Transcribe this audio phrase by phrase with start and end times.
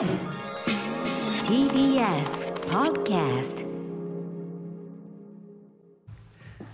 [0.00, 0.08] TBS
[2.70, 3.66] Podcast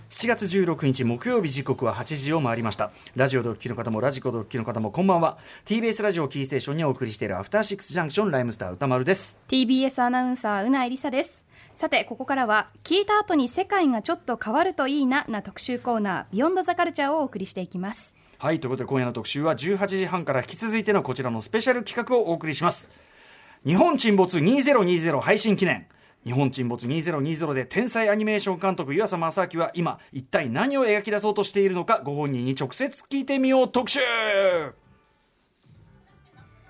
[0.09, 2.91] 7月16日木曜日時刻は8時を回りました。
[3.17, 5.39] ラジオでお聞きの方もラジコでお聞きの方もこんばんは。
[5.65, 9.37] TBS ラジオキーステーションにお送りしているアフターシックスジャンクションライムスター歌丸です。
[9.49, 11.43] TBS アナウンサーうないりさです。
[11.75, 18.15] さてここからは聞いた後に世界がちょっと変わるといいなな特集コーナービヨンドザカルチャーをお送りしていきます。
[18.37, 22.89] はいということで今夜の特集は18時半から引き続いてのこちらのスペシャル企画をお送りします
[23.67, 25.87] 日本沈没2020配信記念。
[26.25, 33.99] 日本沈没2020で天才アニメーション監督湯浅正明は今一体何を描き出そうとしているのかご本人に直接聞いてみよう特集。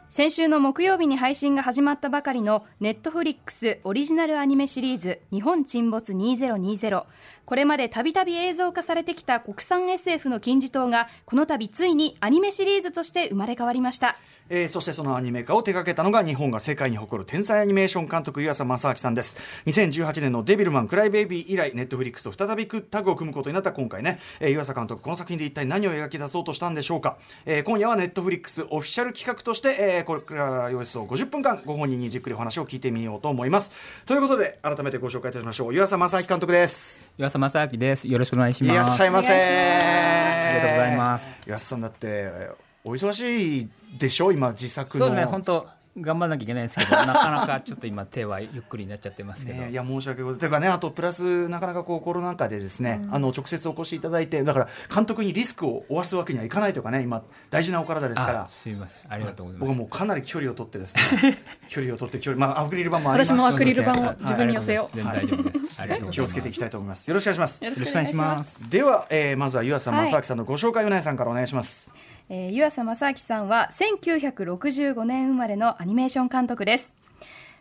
[0.10, 7.04] 先週の木曜日に配信が始まったばかりのネットフリックスオリジナルアニメシリーズ「日本沈没2020」
[7.48, 14.18] これまでたびたび映像化されてきた国産 SF の金字塔がこの度ついにアニメシリーズとして生まれ変わりました。
[14.50, 19.38] えーそしてそのアニメ化を手掛けたのが日本が世界に誇る天才アニメーション監督湯浅正明さんです。
[19.66, 33.72] 2018年の「デビルマンクライベイビー」以来ネットフリックスと再びタッグを組むことになった今回ね、えー湯浅監督この作品で一体何を描き出そうとしたんでしょうか、えー今夜はネットフリックスオフィシャル企画として、えーこれからおよそ50分間ご本人にじっくりお話を聞いてみようと思います。
[34.06, 35.74] ということで改めてご紹介いたしましょう。
[35.74, 37.06] 湯浅正明監督です。
[37.18, 38.08] 岩佐正明です。
[38.08, 38.74] よろしくお願いします。
[38.74, 44.32] いらっしゃいませありがとうございます湯浅さんだってえーお忙しいでしょ？
[44.32, 45.68] 今自作のそうですね、本当
[46.00, 49.62] 頑張らなきゃいけないんですけど、なかなかちょっと今手はゆっくりになっちゃってますけど。
[49.62, 50.40] ね、いや申し訳ございません。
[50.40, 58.48] というかね、あとプラスなかなかこうコロナ禍でですね、あの直接お越しいただいて、だから監督にリスクを負わすわけにはいかないというかね、今大事なお体ですからあ。
[58.48, 59.70] すみません、ありがとうございます。
[59.70, 61.38] 僕はもうかなり距離を取ってですね、
[61.70, 65.82] 距離を取って距離、まあアクリル板もあります私もアクリル板はいを自分に寄せよう全然大丈夫です。
[65.82, 66.12] ありがとうございます。
[66.12, 67.08] 気をつけていきたいと思います。
[67.08, 67.64] よろしくお願いします。
[67.64, 68.70] よろしくお願いします。
[68.70, 71.92] では、えーまずは湯浅正明さんのご紹介をなえさんからお願いします。
[72.30, 76.94] えー湯浅正明さんは1965年生まれのアニメーション監督です。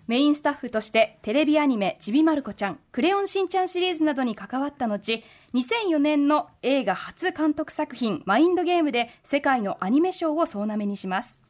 [0.07, 5.23] メインスタッフとしてテレビアニメ「ちびまる子ちゃん」「クレヨンしんちゃん」シリーズなどに関わった後
[5.53, 11.41] 2004年の映画初監督作品「マインドゲーム」で世界のアニメ賞を総なめにします。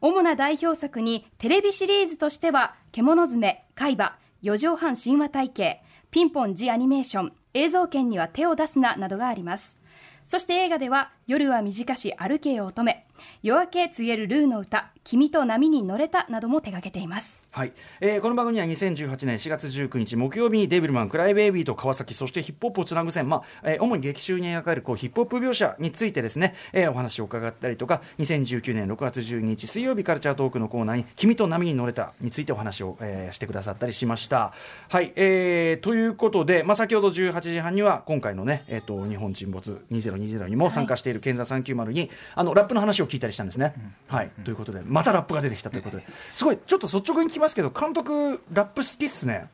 [0.00, 9.78] 主な代表作にテレビシリーズとしては「獣爪」「海馬」「四畳半神話体系」「ピンポン・ジ・アニメーション」「映像権には手を出すな」などがあります。
[10.28, 13.02] そして映画では「夜は短し歩けよ乙女」
[13.42, 17.37] 「夜明け告げるルーの歌」「君と波に乗れた」なども手掛けています。
[17.50, 34.52] はい、えーこの番組は2018年4月19日木曜日にデビルマン、クライベイビーと川崎そしてヒップホップをつなぐ線、まあえー主に劇中に描かれるこうヒップホップ描写についてですね、えーお話を伺ったりとか2019年6月12日水曜日カルチャートークのコーナーに「君と波に乗れた」についてお話を、えーしてくださったりしました。
[34.88, 43.74] はい、えーということで、まあ、先ほど18時半には今回のね、えー、と日本沈没2020にも参加している健座390に、あのラップの話を聞いたりしたんですね。
[44.06, 46.04] はい、ということでまたラップが出てきたということで。
[46.34, 49.48] すごいちょっと率直に聞きますけど監督ラップ好きっすね。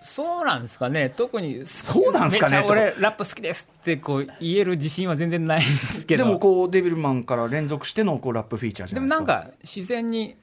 [0.00, 9.34] そうなんですかね、特にそうなんすかね俺、ラップ好きですってこう言える自信は全然ないんですけど、でもこうデビルマンから連続してのこうラップフィーチャーじゃでもないですか。
[9.34, 10.36] なんか自然に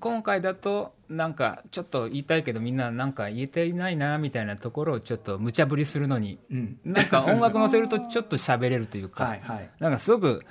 [0.00, 6.78] 今回だとなんかちょっと言いたいけどみんななんか言えていないなみたいなところをちょっと無茶ぶりするのに、ん。
[6.82, 9.70] なんか音楽乗せるとちょっと喋れるというか、 はいはい。
[9.80, 10.44] なんかすごく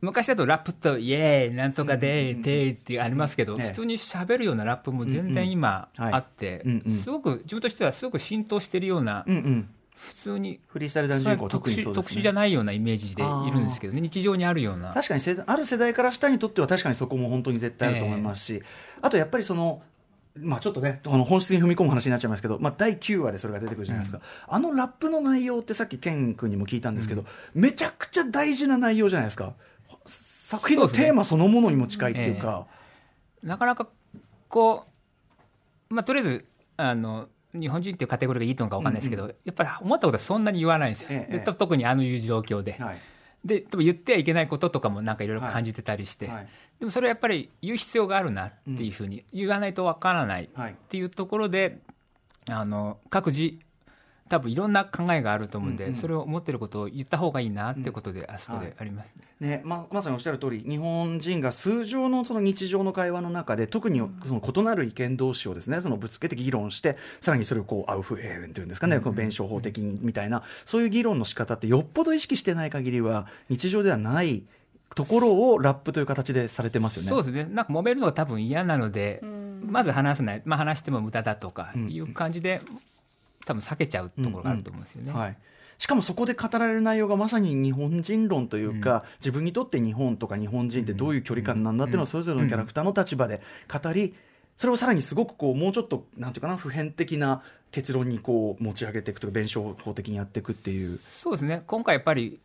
[0.00, 3.66] 昔だとラップとイエーイなんとかでーてーってありますけど、ええ。
[3.68, 6.06] 普通に喋るようなラップも全然今うん。
[6.06, 6.64] うんあって
[7.02, 9.68] すごく自分としてはすごく浸透してるようなうんうん。
[9.96, 11.70] 普通にフリースタイルダンジョン以降特。
[11.70, 14.92] 殊特殊じゃないようなイメージでいるんですけどね日常にあるような。
[14.94, 18.62] 確かにある世代から下にとっては確かにそこも本当に絶対あると思いますし、
[19.02, 19.82] あとやっぱりその
[20.36, 29.54] まあちょっとねあの本質に踏み込む話になっちゃいますけど、まあ、第9話でそれが出てくるじゃないですか、あのラップの内容ってさっきケン君にも聞いたんですけど、めちゃくちゃ大事な内容じゃないですか
[30.48, 32.66] 作品のテーマそのものにも近いっていうか。
[33.42, 33.86] なかなか
[34.48, 34.86] こ
[35.90, 36.46] う、まあ、とりあえず
[36.78, 42.98] あの日本人っていうカテゴリーがいいのか分かんないですけど、やっぱり思ったことはそんなに言わないんですよ、ええで特にあのいう状況で、はい。
[43.44, 46.48] で言ってはいけないこととかもなんかいろいろ感じてたりして、はい。
[46.78, 51.78] でもそれはやっぱり言う必要があるなっていうふうに言わないと分からないはいっていうところで
[52.48, 53.58] あの各自
[54.28, 55.96] 多分いろんな考えがあると思うんで、うんうん。
[55.96, 59.12] それを思ってることを言った方がいいなってことで、あそこであります。
[59.40, 59.48] ね。
[59.48, 74.44] ねままさにおっしゃる通り日本人が通常のその日常の会話の中で特にその異なる意見同士をですねそのぶつけて議論してさらにそれをこうアウフエーベンというんですかね、この弁証法的にみたいなそういう議論の仕方ってよっぽど意識してない限りは日常ではない
[74.94, 77.08] ところをラップという形でされてますよね。
[77.08, 79.22] そうですね、なんか揉めるのが多分嫌なので、
[79.64, 82.60] まず話さない、まあ、話しても無駄だとかいう感じで、
[83.48, 85.10] 多分避けちゃうところがあると思うんですよね。
[85.10, 85.36] はい、
[85.78, 93.40] しかもそこで語られる内容がまさに日本人論というか、自分にとって日本とか日本人ってどういう距離感なんだっていうのをそれぞれのキャラクターの立場で
[93.72, 94.12] 語り
[94.58, 100.98] それをさらにすごくこうもうちょっとなんていうかな普遍的な結論にこう持ち上げていくとか弁証法的にやっていくっていう。
[100.98, 101.62] そうですね。
[101.66, 102.40] 今回やっぱり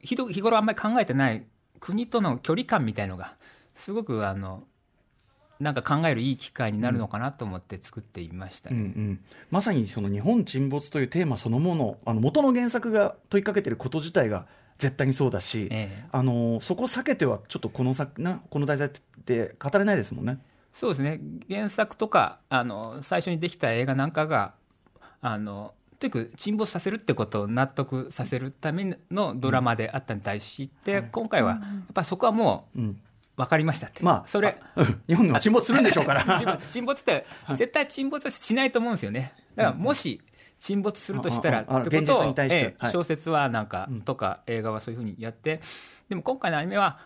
[0.00, 1.44] 日頃あんまり考えてない
[1.78, 3.36] 国との距離感みたいのが
[3.74, 4.64] すごくあの
[5.60, 9.20] なんか考えるいい機会になるのかなと思って作っていましたね、うんうん、
[9.50, 14.46] まさにその日本沈没というテーマそのものあの元の原作が問いかけてること自体が
[14.78, 16.04] 絶対にそうだし、ええ。
[16.10, 20.38] あのそこを避けてはちょっとこの作なこの題材って語れないですもんね。
[20.72, 21.20] そうですね。
[21.50, 24.54] 原作とかあの最初にできた映画なんかが
[25.20, 31.60] あのとにかく沈没させるってことを納得させるためのドラマであったに対して、今回はやっ
[31.92, 33.00] ぱそこはもううん
[33.40, 35.02] 分かりましたって、まあ、それあうん。
[35.08, 36.60] 日本でも沈没するんでしょうから。
[36.70, 39.32] 沈没って絶対沈没はしないと思うんですよね。
[39.56, 40.20] だからもし
[40.58, 42.34] 沈没するとしたらってことを
[42.90, 44.02] 小説はなんかうん。
[44.02, 45.60] とか映画はそういうふうにやって
[46.08, 46.98] でも今回のアニメは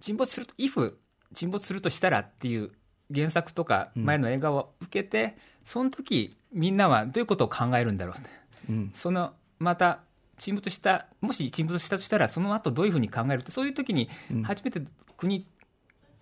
[0.00, 0.94] 沈没すると if
[1.32, 2.70] 沈没するとしたらっていう
[3.12, 8.30] 原作とか前の映画を受けて、その時みんなはどういうことを考えるんだろうって。
[8.70, 8.90] うん。
[8.94, 10.00] そのまた
[10.38, 14.42] 沈没したもし沈没したとしたらその後どういうふうに考えるってそういう時にうん。
[14.42, 14.82] 初めて
[15.16, 15.46] 国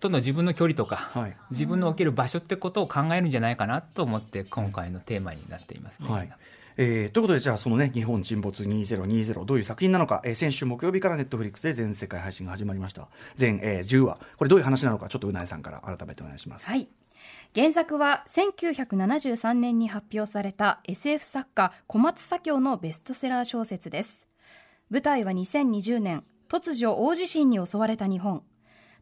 [0.03, 6.09] との自分の距離とか、はい自分の置ける場所ってことを考えるんじゃないかなと思って今回のテーマになっていますね。
[6.09, 6.29] はい
[6.75, 13.09] えーということで、じゃあ、そのね、日本沈没2020、どういう作品なのか、えー先週木曜日からネットフリックスで全世界配信が始まりました。
[13.35, 14.17] 全、えー10話。
[14.37, 16.65] これどういう話なのか、ちょっとうなえさんから改めてお願いします。
[16.65, 16.87] はい
[17.55, 24.25] 原作は1973年に発表された SF 作家小松左京のベストセラー小説です
[24.89, 28.43] 舞台は2020年突如大地震に襲われた日本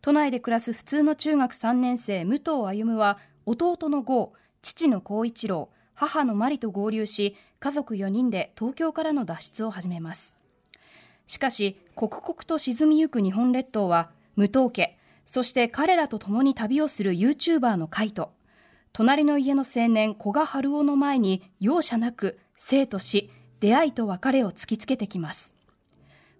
[0.02, 10.34] 都内で暮らす普通の中学3年生武藤歩は弟の郷父の孝一郎母のマリと合流し家族4人で東京からの脱出を始めます。
[11.28, 18.32] しかし刻々と沈みゆく日本列島は無藤家そして彼らと共に旅をする YouTuber のカイト。
[18.94, 25.56] 隣の家の青年古賀春夫の前に容赦なく生と死出会いと別れを突きつけてきます。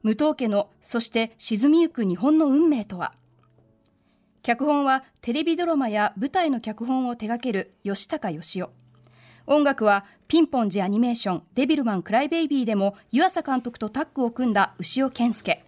[0.02, 3.14] 無藤家のそして沈みゆく日本の運命とは？
[4.44, 8.70] 脚本はテレビドラマや舞台の脚本を手掛ける吉高義雄。
[9.46, 15.64] 音楽はピンポンジアニメーション「デビルマンクライベイビー」でも湯浅監督とタッグを組んだ牛尾健介。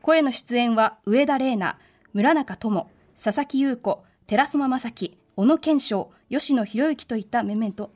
[0.00, 1.76] 声の出演は上田玲奈
[2.14, 2.86] 村中智
[3.22, 7.90] 佐々木優子寺島正樹小野賢章吉野博之といった面々と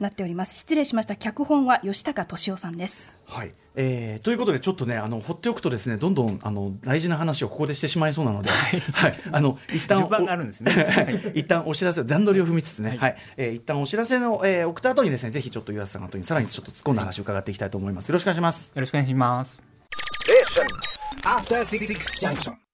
[0.00, 0.56] なっております。
[0.56, 1.16] 失礼しました。
[1.16, 3.14] 脚本は吉高敏夫さんです。
[3.26, 3.52] はい。
[3.74, 10.72] えーということで、ちょっとね、あの放っておくとですね、どんどんあの大事な話をここでしてしまいそうなので、はい、あの一旦順番があるんですね。
[10.72, 11.40] はい。
[11.40, 18.08] 一旦お知らせを段取りを踏みつつね、はい、えー一旦お知らせの、えー送った後にですね、ぜひちょっと岩瀬さんの後にさらにちょっと突っ込んだ話を伺っていきたいと思います。
[18.08, 18.72] よろしくお願いします。
[18.74, 19.60] よろしくお願いします。
[21.24, 21.86] After Six
[22.20, 22.67] Junction.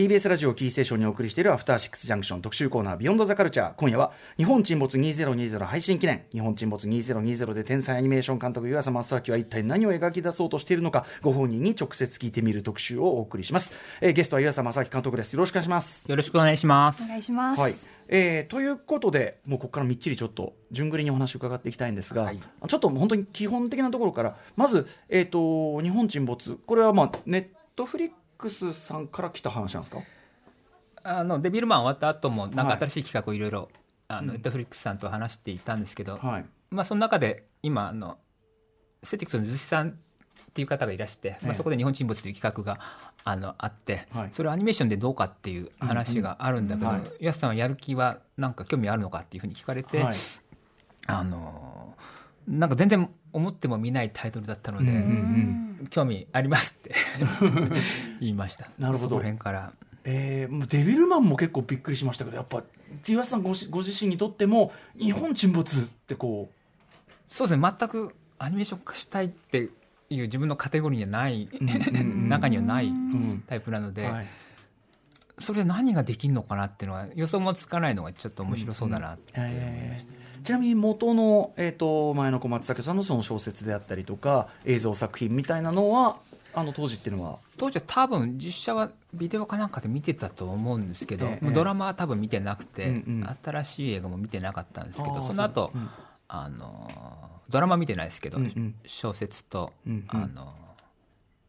[0.00, 3.74] TBS ラジオキーステーションにお送りしているアフターシックスジャンクション特集コーナービヨンドザカルチャー。
[3.74, 6.24] 今夜は日本沈没2020配信記念。
[6.32, 15.34] 日本沈没2020で天才アニメーション監督湯浅正明は一体何を描き出そうとしているのかご本人に直接聞いてみる特集をお送りします、えーゲストは湯浅正明監督です。
[15.34, 16.06] よろしくお願いします。
[16.08, 17.02] よろしくお願いします。
[17.02, 17.06] お。
[17.06, 17.74] 願いします、はい。
[18.08, 22.40] えーということでもうここからみっちりちょっと順繰りにお話を伺っていきたいんですが、はい。
[22.66, 26.58] ちょっと本当に基本的なところからまず、えー、と日本沈没。
[26.64, 28.10] これはまあネットフリッ
[28.48, 30.02] さんから来た話なんですか？
[31.02, 32.78] あのデビルマン終わった後もなんはい。
[32.78, 33.68] か新しい企画をいろいろ
[34.22, 36.44] ネットフリックスさんと話していたんですけど、はい。
[36.70, 38.18] まあその中で今あの
[39.02, 39.92] セティックスの逗子さんっ
[40.52, 41.40] ていう方がいらして、まえ。
[41.48, 42.80] えあ、そこで日本沈没という企画が
[43.24, 44.28] あのあって、はい。
[44.32, 47.10] それをアニメーションでどうかっていう話があるんだけど、うんうんはい。
[47.20, 50.16] 安さんはやる気はなんか興味あるのかっていうふうに聞かれて、はい。
[51.06, 51.94] あの
[52.48, 56.94] なんか全然思っても見ないタイトルだったので、うんうん興味ありますって
[58.20, 58.68] 言いました。
[58.78, 59.16] なるほど。
[59.16, 59.72] そ辺から。
[60.04, 62.62] えーもうデビルマンも結構びっくりしましたけどやっぱ
[63.08, 66.50] 岩瀬さんごしご自身にとっても日本沈没ってこ
[67.28, 67.68] そうですね。
[67.78, 69.68] 全くアニメーション化したいって
[70.10, 74.26] いう自分のカテゴリーにはない、うんうんうん中にはないうんタイプなので、はい。
[75.38, 80.12] それで何ができるのかなっていうのは予想もつかないのがちょっと面白そうだなって思いまえした。
[80.12, 86.16] ーちなみに元の、えー、と前の小松左京さんのその小説であったりとか映像作品みたいなのは
[86.52, 87.38] あの当時っていうのは？
[87.56, 91.50] 当時は多分実写はビデオかなんかで見てたと思うんですけど、ええ。
[91.50, 93.36] ドラマは多分見てなくて、うんうん。
[93.42, 95.88] 新しい映画も見てなかったんですけどその後、そううん。
[96.26, 96.90] あの
[97.48, 98.74] ドラマ見てないですけど、うんうん。
[98.84, 100.20] 小説と、うんうん。
[100.22, 100.54] あの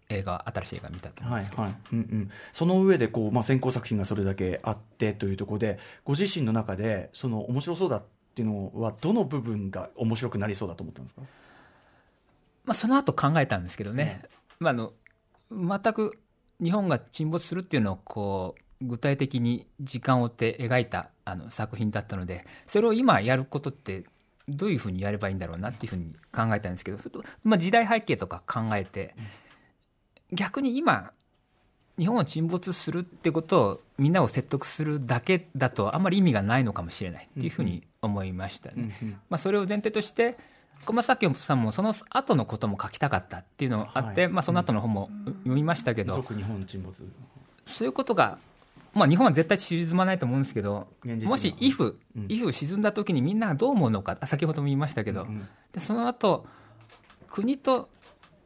[0.09, 1.81] 映画新しい映画見たと思うんですけど、はいはい。
[1.93, 8.03] うんうん、その上でこう、まあ、先行作品がそれだけあってというところでご自身の中でその面白そうだっ
[8.33, 11.21] ていうのはどの部分が面白くなりそうだと思ったんですか？
[12.63, 14.23] まあ、その後考えたんですけどね、
[14.59, 14.93] まあ、あの
[15.51, 16.19] 全く
[16.61, 24.03] 日本が沈没するっていうのをこう具体的に時間を追って描いたあの作品だったのでそれを今やることって
[24.47, 26.97] どういうふうにやればいいんだろうなっていうふうに考えたんですけど
[27.43, 29.15] まあ、時代背景とか考えて
[30.31, 31.11] 逆に今
[31.97, 38.91] 日本を沈没するってことをみんなを説得するだけだとあんまり意味がないのかもしれないっていうふうに思いましたね。
[39.29, 40.37] まあ、それを前提として
[40.85, 44.31] 駒崎さんもその後のことも書きたかったっていうのがあって、はい。
[44.31, 45.09] まあ、その後の本も
[45.43, 47.01] 読みましたけど、続日本沈没。
[47.65, 48.39] そういうことが、
[48.93, 52.25] まあ、日本は絶対沈まないと思うんですけどもし if,、うん。
[52.27, 56.45] if 沈んだ時にみんながどう思うのか先ほども言いましたけど、んでその後
[57.29, 57.89] 国と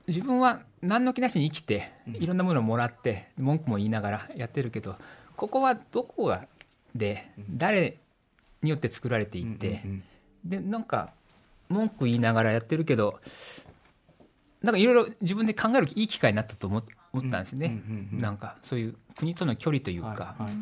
[0.08, 4.96] 自分は何の気なしに生きていろんなものをもらって文句も言いながらやってるけど
[5.36, 6.46] ここはどこが
[6.94, 7.98] で誰
[8.66, 10.04] によって作られていて、うんうん
[10.46, 11.10] でなんか
[11.70, 13.20] 文句言いながらやってるけど
[14.62, 20.54] なんかいろいろ自分で考えるいい機会になったと思思ったんですね、うんうんうんなんかそういう国との距離というか、はいはい。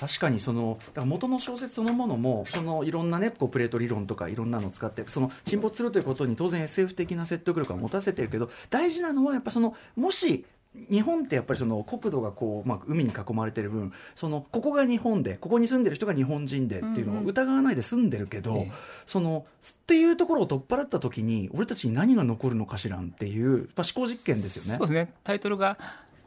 [0.00, 18.72] 確かにその元の小説そのものもそのいろんなねこうプレート理論とかいろんなのを使ってその沈没するということに当然 SF 的な説得力は持たせてるけど大事なのはやっぱそのもし日本ってやっぱりその国土がこう、まあ、海に囲まれてる分そのここが日本でここに住んでる人が日本人でっていうのを疑わないで住んでるけど、ええ。
[19.04, 24.76] そのっていうところを取っ払った時に俺たちに何が残るのかしらんっていう、まあ、思考実験ですよね。
[24.76, 24.80] そう。
[24.82, 25.12] ですね。
[25.24, 25.76] タイトルが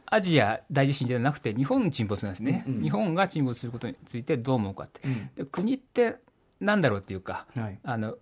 [0.06, 2.82] アジア大地震じゃなくて日本沈没なんですね、うんうん。
[2.82, 5.30] 日本が沈没することについてどう思うかって、うん。
[5.36, 6.16] で国って
[6.60, 7.78] なんだろうっていうか、はい。
[7.82, 8.16] あの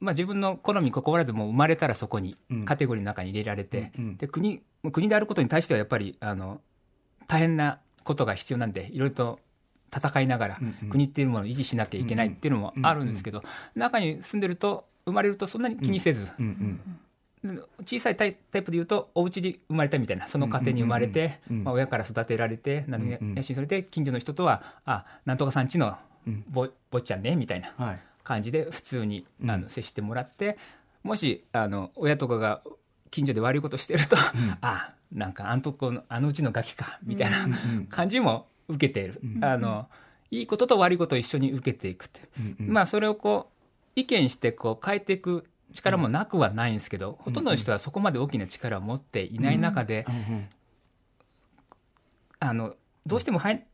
[0.00, 2.64] まあ、自分の好みに関わらずもう生まれたらそこにうん。
[2.64, 4.16] カテゴリーの中に入れられて、うんうん。
[4.16, 6.60] で国国であることに対してはやっぱりあの
[7.26, 9.38] 大変なことが必要なんでいろいろと
[9.94, 13.42] 戦いながら国っていうものを維持しなきゃいけないっていうのもあるんですけど、
[13.74, 16.28] 中に住んでると生まれるとそんなに気にせず、
[17.84, 23.34] 小さいタイプで言うとお家に生まれたみたいなその家庭に生まれて、まあ、親から育てられて何うんうん。
[23.34, 26.44] やしそれで近所の人とはあなんとかさんちのうん。
[26.48, 27.72] ぼぼっちゃんねみたいな。
[27.76, 29.62] はい感じで普通にあうん。
[29.62, 30.58] の接してもらって
[31.02, 32.62] もしあの親とかが
[33.10, 34.16] 近所で悪いことしてると、
[34.60, 37.48] あなんかあのとこのあのうちのガキかみたいなう
[37.80, 39.88] ん感じも受けている、あの
[40.30, 42.72] いいことと悪いことを一緒に受けていくって、うんうん。
[42.72, 50.48] まあそれをこう意見してこう変えていく力もなくはないんですけど、ほとんどの人はそこまで大きな力を持っていない中で、うんうん。
[52.38, 53.64] あのどうしても入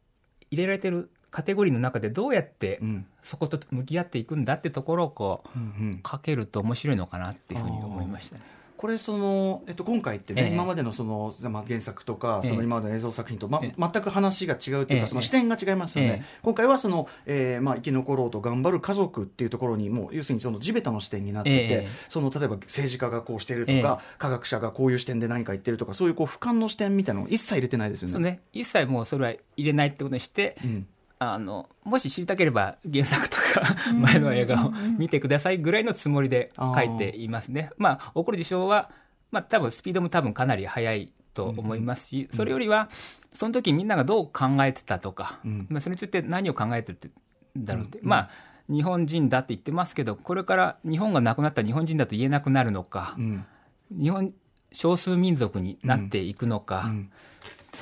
[0.50, 3.06] 入れられてるカテゴリーの中でどうやってうん。
[3.22, 6.02] そこと向き合っていくんだってところをこううんうん。
[6.10, 8.42] 書けると面白いのかなっていうふうに思いましたね。
[8.78, 10.48] これその、えっと、今回ってね、ええ。
[10.48, 12.48] 今までのその、まあ、原作とか、ええ。
[12.48, 13.74] その今までの映像作品と、まええ。
[13.78, 15.06] 全く話が違うというか、ええ。
[15.08, 16.40] その視点が違いますよね、ええ。
[16.42, 21.88] 今回はその、えーまあ、生き残ろうと頑張る家族っていうところにもう要するにその地べたの視点になってて、ええ。
[22.08, 24.14] その例えば政治家がこうしてるとか、ええ。
[24.16, 28.18] 科学者がこういう視点で何か言ってるとかそういうこう俯瞰の視点みたいなのを一切入れてないですよね。
[28.18, 28.40] ね。
[28.52, 30.86] 一切もうそれは入れないってことにして、うん
[31.18, 33.62] あのもし知りたければ原作とか
[33.94, 37.70] 前の映画を見てくださいぐらいのつもりで書いていますね。
[37.78, 38.90] まあ起こる事象は、
[39.30, 42.88] まあ、多分スピードも多分かなり速いと思いますし、それよりは
[43.32, 45.66] その時みんながどう考えてたとか、うん。
[45.70, 46.98] まあ、それについて何を考えてる
[47.58, 48.30] んだろうって、まあ
[48.68, 53.44] 日本人だって言ってますけどこれから日本がなくなったら日本人だと言えなくなるのか、うん。
[53.90, 54.34] 日本
[54.72, 57.10] 少数民族になっていくのか、うん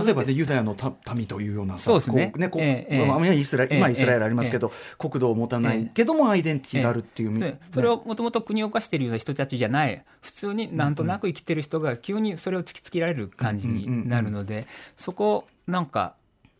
[0.02, 2.32] 例えばね、ユダヤのた民というようなさそうですね。
[2.34, 10.02] こうこうええイスラ今ええイスラエルありますけど、国土を持たないけどもアイデンティティがあるっていう、それをもともと国を犯しているような人たちじゃない。
[10.20, 16.14] 普通になんとなく生きてる人が急にそれを突きつけられる感じになるのでそこをなんか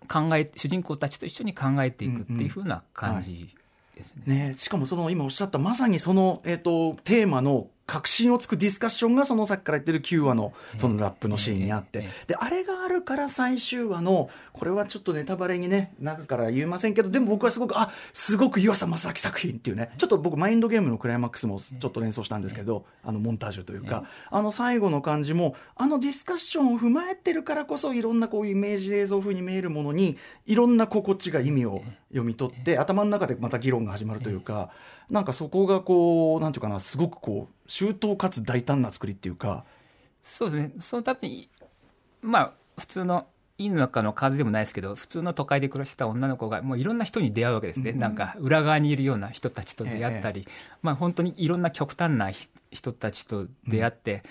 [0.08, 3.54] 考え主人公たちと一緒に考えていくっていう風な感じ
[3.96, 4.48] ですね。
[4.50, 19.90] ね、しかもその今おっしゃったまさにその、えっとテーマの核心をつくディスカッションがそのさっきから言ってる9話のそのラップのシーンにあって、であれがあるから最終話のこれはちょっとネタバレにねなるから言えませんけどでも僕はすごくあすごく湯浅正明作品っていうね。
[19.98, 34.70] ちょっと僕マインドゲームのクライマックスもちょっと連想したんですけど、あのモンタージュというか、あの最後の感じもあのディスカッションを踏まえてるからこそいろんなこういうイメージ映像風に見えるものにいろんなこうこっちが意味を読み取って頭の中でまた議論が始まるというか、
[35.10, 39.64] なんかそこがこうなんていうかなすごくこう周到かつ大胆な作りっていうか。
[40.22, 40.72] そうですね。
[40.80, 41.48] そのために
[42.22, 50.48] まあ普通のいいの中の数でもないですけど普通の都会で暮らしてた女の子がもういろんな人に出会うわけですね、なんか裏側にいるような人たちと出会ったり、
[50.82, 54.24] まあ、本当にいろんな極端なひ人たちと出会って、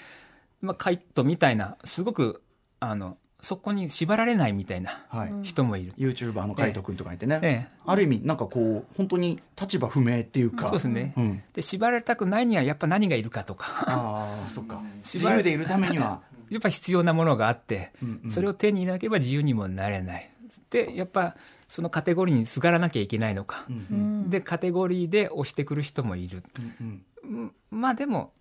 [0.62, 2.44] まあ、カイトみたいなすごく
[2.82, 5.34] あのそこに縛られないみたいなはい。
[5.44, 7.68] 人もいる、YouTuber の海斗君とかいてね、ええ。
[7.86, 11.44] ある意味なんかこう本当に立場不明っていうか、そうですね、うん。
[11.54, 13.84] で縛られたくないにはやっぱ何がいるかとか。
[13.86, 14.82] ああそっか。
[15.04, 16.22] 自由でいるためには。
[16.50, 18.32] やっぱ必要なものがあって、うんうん。
[18.32, 20.30] それを手に入れなければ自由にもなれない。
[20.70, 21.36] でやっぱ
[21.68, 26.44] そのカテゴリーにすがらなきゃいけないのか、うんでカテゴリーで押してくる人もいる、
[26.82, 27.04] うん。
[27.24, 27.52] うん。
[27.72, 28.32] まあでも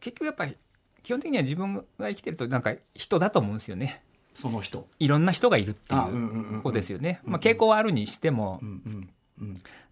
[0.00, 0.58] 結局やっぱり
[1.02, 4.02] 基本的には自分が生きてるとなんか人だと思うんですよね
[4.34, 4.86] その人。
[4.98, 8.60] いろんな人がいるっていあうことですよね、まあ、傾向はあるにしても、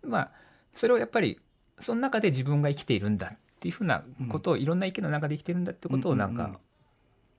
[0.02, 0.30] まあ、
[0.74, 1.38] それをやっぱり
[1.80, 6.58] その中で自分が生きているんだっていうふうなことを、いろんな意見の中で生きてるんだってことをなんか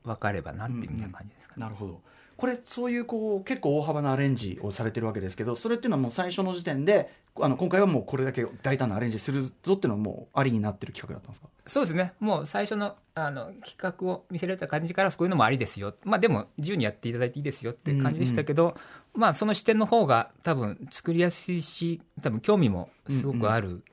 [0.03, 1.62] 分かればなっていうみたいな感じですかね。
[1.62, 2.01] なるほど
[2.43, 7.09] これそういうこう結構大幅なアレンジをされてるわけですけどそれっていうのはもう最初の時点で
[7.39, 11.47] あの今回はもうこれだけ大胆なアレンジするぞっていうのはもうありになってる企画だったんですか？
[11.67, 18.75] そうですね、もう最初のあの企画を見せられた感じから、そういうのもありですよ、まあ、でも自由にやっていただいていいですよって感じでしたけど、
[19.13, 23.85] まあ、その視点の方が多分作りやすいし、多分興味もすごくある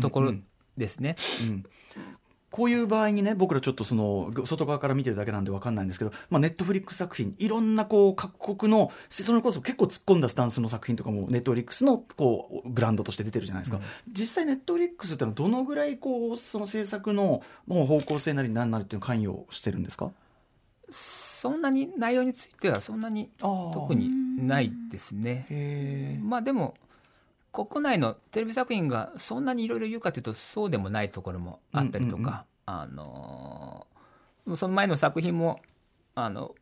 [0.00, 0.32] ところ
[0.78, 1.16] ですね。
[1.42, 1.66] うん
[2.50, 20.10] こういう場合にね僕らちょっとその外側から見てるだけなんで分かんないんですけど、まあ、ネットフリックス作品いろんなこう各国のそれこそ結構突っ込んだスタンスの作品とかもネットフリックスのこうブランドとして出てるじゃないですか、実際ネットフリックスってのはどのぐらいこうその制作のもう方向性なり何なりっていうのを関与してるんですか？
[20.90, 25.46] そんなに内容については、そんなに特にないですね。
[25.50, 26.74] へまあでも
[27.66, 33.98] 国内のテレビ作品がそんなにいろいろ言うかというとそうでもないところもあったりとか、あのー
[34.56, 35.60] その前の作品も
[36.14, 36.54] あの、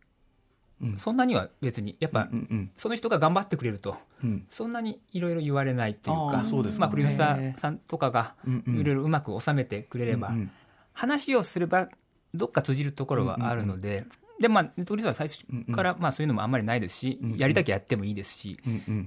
[0.82, 0.96] うん。
[0.96, 2.28] そんなには別にやっぱ、
[2.76, 4.46] その人が頑張ってくれるとうん。
[4.50, 8.34] そんなにいろいろ言われないというあかーそうですかまあ、プロデューサーさんとかが
[8.66, 10.50] いろいろうまく収めてくれれば、うんうん
[10.98, 11.88] 話をすれば
[12.32, 14.06] どっか通じるところはあるので。
[14.40, 18.58] でまあ、ネットフリックスは最初から、まあ、そういうのもあんまりないですし、やりたきゃやってもいいですし、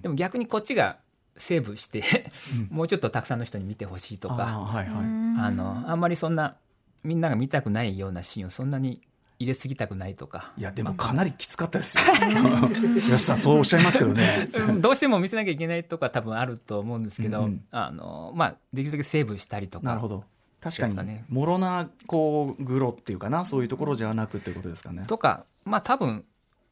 [0.04, 0.98] でも逆にこっちが
[1.40, 2.32] セーブして、
[2.70, 4.96] もうちょっとたくさんの人に見てほしいとかはいはい。
[4.96, 6.58] あのあんまりそんな
[7.04, 9.02] みんなが見たくないようなシーンをそんなに
[9.40, 10.52] 入れすぎたくないとか。
[10.58, 12.04] いやでもかなりきつかったですよ。
[13.02, 14.50] 吉さんそうおっしゃいますけどね。
[14.54, 14.82] うん。
[14.82, 17.64] どうしても見せなきゃいけないとか多分あると思うんですけど、うんうん。
[17.72, 19.86] あのまあ、できるだけセーブしたりとか。
[19.86, 20.26] なるほど。
[20.62, 25.06] 確かにもろなこうグロっていうかなそういうところじゃなくっていうことですかね。
[25.08, 26.26] とか、まあ、多分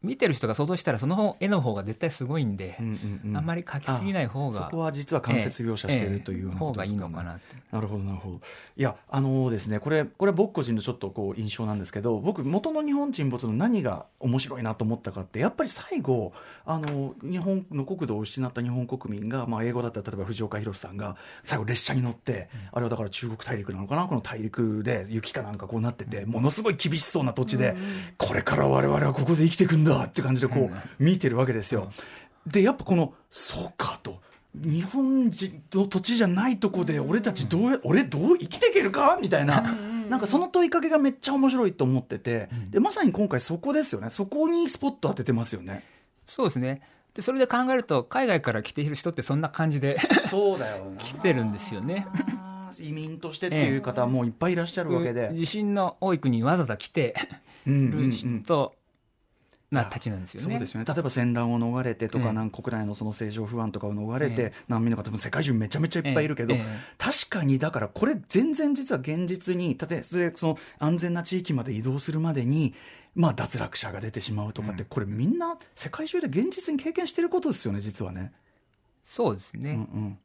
[0.04, 3.38] 見てる人が想像したらその方絵の方が絶対すごいんで、うんうんうん。
[3.38, 7.56] あんまり描きすぎない方がそこは実は間接描写しているというような方がいいことですかねのかなって。
[7.72, 8.42] なるほどなるほど。
[8.78, 16.32] いやあのですねこれこれは僕個人のちょっとこう印象なんですけど僕元の日本沈没の何が面白いなと思ったかってやっぱり最後
[16.66, 24.06] あの日本の国土を失った日本国民が、まあ、英語だったら例えば藤岡弘さんが最後列車に乗って、あれはだから中国大陸なのかな？
[24.08, 27.76] この大陸で雪かなんかこうなっててものすごい厳しそうな土地で、
[28.18, 31.92] これから我々はここで生きていくんだって感じでこう、見てるわけですよ。
[32.46, 34.20] でやっぱこのそうかと。
[34.56, 39.18] 日本人の土地じゃないとこで俺たちどうや俺どう生きていけるか？
[39.22, 39.62] みたいな。
[40.10, 44.10] なんかその問いかけがめっちゃ面白いと思ってて、でまさに今回そこですよね。
[44.10, 45.84] そこにスポット当ててますよね。
[46.26, 46.82] そうですね。
[47.14, 50.98] でそれで考えると海外から来ている人ってそんな感じで そうだよな。
[50.98, 52.08] 来てるんですよね。
[52.80, 57.16] 移民としてっていう方もいっぱいいらっしゃるわけで、地震の多い国にわざわざ来て
[57.66, 58.76] る人
[59.70, 60.50] なたちなんですよね。
[60.52, 72.74] そうですよね例えば戦乱を逃れてとか、ええなん国内のその政情不安とかを逃れて、え難民の方も世界中めちゃめちゃいっぱいいるけど、えええ確かにだからこれ全然実は現実に例えばその安全な地域まで移動するまでに、
[73.16, 78.32] まあ、脱落者が出てしまうとかって、これみんな世界中で現実に経験してることですよね実はね。
[79.04, 79.72] そうですね。
[79.72, 80.18] うんうん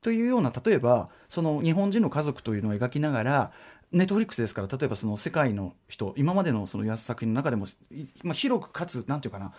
[0.00, 3.52] というような例えばその日本人の家族というのを描きながら
[3.92, 9.52] ネットフリックスですから例えばその世界の人今までのその安作品の中でも、いまあ、広くかつなんていうかな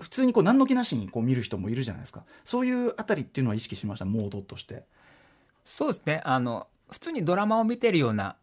[0.00, 4.04] 普通にこう何の気なしにこう見る人もいるじゃないですかそういうあたりっていうのは意識しました？
[4.04, 4.84] モードとして。
[5.64, 6.20] そうですね。
[6.24, 8.36] あの、普通にドラマを見てるような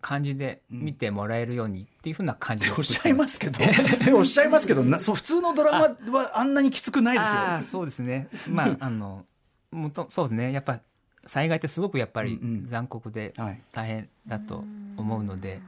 [0.00, 3.60] 感じで見てもらえるようにっていうふうな感じで おっしゃいますけど
[4.16, 7.30] おっしゃいますけどなそう普通のドラマはあんなにきつくないですよ。
[7.32, 8.28] ああ、そうですね。
[8.48, 9.24] まあ、あの、
[9.70, 10.52] もと、そうですね。
[10.52, 10.80] やっぱ、
[11.26, 12.68] 災害ってすごくやっぱりうんうん。
[12.68, 13.60] 残酷ではい。
[13.72, 14.64] 大変だと
[14.96, 15.60] 思うので、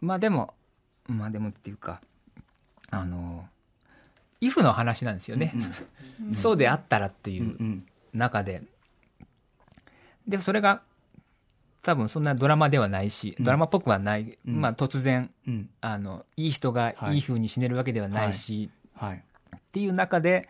[0.00, 0.54] まあでも、
[1.06, 2.00] まあでもっていうか、
[2.90, 3.48] あの、
[4.40, 5.54] イフの話なんですよね。
[6.34, 8.62] そうであったらっていううん中で。
[10.28, 10.82] で、それが、
[11.80, 14.60] 多分そんなドラマではないし、ドラマっぽくはない、うん。
[14.60, 15.70] まあ突然、うん。
[15.80, 17.16] あの、いい人がはい。
[17.16, 19.24] いい風に死ねるわけではないし、はい。
[19.56, 20.48] っていう中で、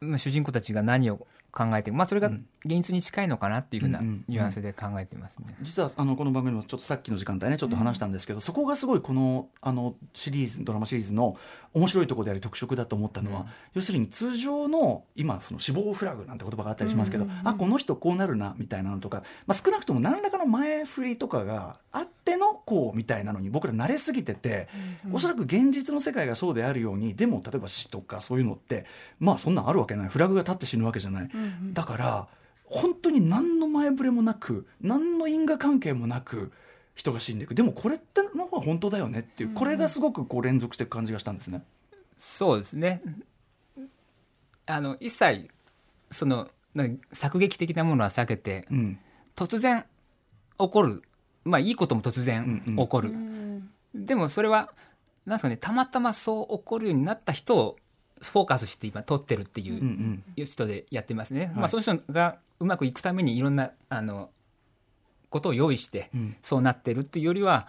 [0.00, 1.26] まあ、主人公たちが何を
[1.58, 2.30] 考えている、まあ、それが
[2.64, 5.54] 現実に近いのかなっていうふうなうんうんニュアンスで考えていますね。
[5.62, 11.36] 実はあのこの番組でもちょっとさっきの時間帯ねちょっと話したんですけど、そこがすごいこのあのシリーズドラマシリーズの
[11.72, 24.68] 面白いところであり特色だと思ったのは、要するに通常の今その死亡フラグなんて言葉があったりしますけど、あこの人こうなるなみたいなのとか、まあ、少なくとも何らかの前振りとかがあっての幸みたいなのに僕ら慣れすぎてて、
[25.12, 28.84] おそらく現実の世界がそうであるようにでも例えば死とかそういうのって
[29.20, 30.08] まあそんなんあるわけない。
[30.08, 31.30] フラグが立って死ぬわけじゃない、
[31.72, 32.26] だから
[32.70, 36.52] 本当に何の前触れもなく何の因果関係もなく
[36.94, 37.54] 人が死んでいく。
[37.54, 41.62] でもこれっての方が本当だよねっていうこれがすごくこう連続していく感じがしたんですね。
[42.18, 43.02] そうですね。
[44.66, 45.48] あの一切
[46.10, 46.48] その
[47.12, 48.98] 作劇的なものは避けて、うん。
[49.36, 49.84] 突然
[50.58, 51.02] 起こる。
[51.44, 52.84] まあいいことも突然うんうん。
[52.84, 53.12] 起こる、
[53.94, 54.70] でもそれは
[55.24, 57.76] なんですかねたまたまそう起こるようになった人を
[58.20, 60.44] フォーカスして今撮ってるっていううんうん。
[60.44, 61.54] 人でやってますね、はい。
[61.54, 64.30] まあ、その人がうまくいくためにいろんなあの
[65.30, 66.36] ことを用意してうん。
[66.42, 67.66] そうなってるっていうよりは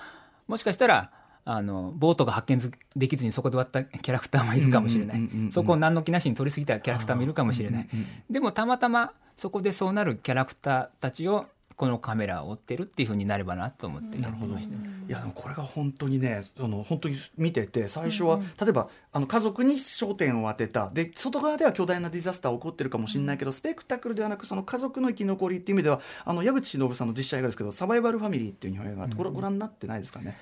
[0.47, 1.11] もしかしたら
[1.45, 5.21] あのボートが発見できずにそこで終わったキャラクターもいるかもしれない。
[5.51, 7.89] そこを何の気なしに取り過ぎたキャラクターもいるかもしれない。
[8.29, 11.47] でもたまたまそこでそうなるキャラクターたちを
[11.79, 14.75] このカメラを追ってるっていうふうになればなと思ってやってました。
[14.75, 14.89] ね。
[15.07, 20.89] いやでもこれが本当にねその本当に見てて最初は、例えばあの家族に焦点を当てた。
[20.89, 30.35] で外側では巨大なディザスター起こってるかもしれないけど、スペクタクルではなくその家族の生き残りっていう意味ではあの矢口忍さんの実写映画ですけど「サバイバルファミリー」っていう日本映画があってこれご覧になってないですかね、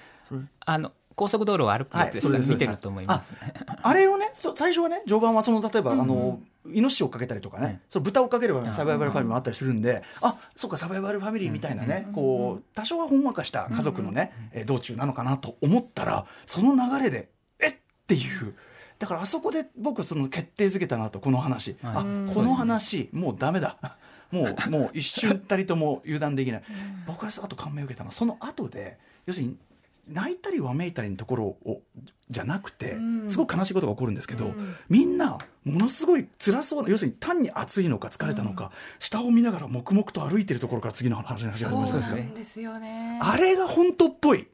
[0.61, 3.53] あの高速道路を歩くやつですかはいそうです見てると思いますね。
[3.81, 6.39] あれをねそ最初はね序盤はその例えば、あの
[6.71, 7.79] イノシシをかけたりとかね、はい。
[7.89, 17.71] その豚をかけるサバイバルファミリーもあったりするんで、あそうかサバイバルファミリーみたいなね、こう多少はほんわかした家族のね、えー道中なのかなと思ったらその流れでえっ？
[17.71, 17.75] っ
[18.07, 18.53] ていう。
[18.99, 21.95] だからあそこで僕その決定づけたなとこの話、はい。
[21.95, 23.77] あこの話もうダメだ。
[24.29, 26.63] もうもう一瞬たりとも油断できない、
[27.05, 29.57] 僕はあと感銘を受けたのはその後で要するに
[30.07, 31.81] 泣いたりわめいたりのところを
[32.29, 34.53] じゃなくて、すごく悲しいことが起こるんですけど、
[34.89, 43.19] みんなものすごい辛そうな要するに単に暑いのか疲れたのか、下を見ながら黙々と歩いてるところから次の話に始まりましたねですよね。
[43.21, 44.47] あれが本当っぽい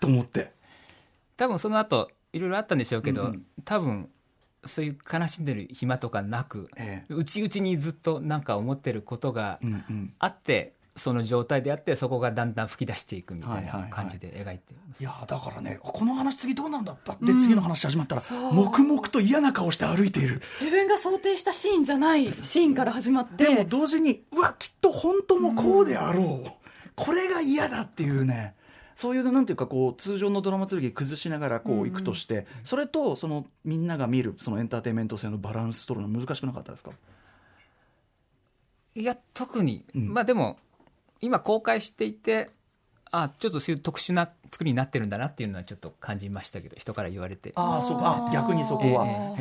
[0.00, 0.52] と思って。
[1.36, 3.46] 多分その後いろいろあったんでしょうけど、うんうん。
[3.64, 4.08] 多分
[4.64, 7.14] そういう悲しんでる暇とかなく、ええ。
[7.14, 10.14] 内々にずっとなんか思ってることがうんうん。
[10.18, 18.54] あって、その状態であってそこがだんだん吹き出していくみたいない感じで描いてます、いやだからねこの話次どうなんだで次の話始まったら、そう。
[18.54, 20.40] 黙々と嫌な顔して歩いている。
[20.60, 23.44] 自分が想定したシーンじゃないシーンから始まって。
[23.44, 26.50] でも同時にうわきっと本当もこうであろう、
[26.94, 28.54] これが嫌だっていうね。
[28.96, 36.92] そういうなんていうかこう通常のドラマ剣崩しながらこういくとして、それとそのみんなが見るそのエンターテインメント性のバランス取るの難しくなかったですか？
[38.94, 40.14] いや特に、うん。
[40.14, 40.56] まあでも
[41.20, 42.50] 今公開していて
[43.10, 47.52] あちょっとそういう特殊な作りになってるんだなっていうのはちょっと感じましたけど人から言われて。
[47.54, 49.36] ああそうあ逆にそこは、えへ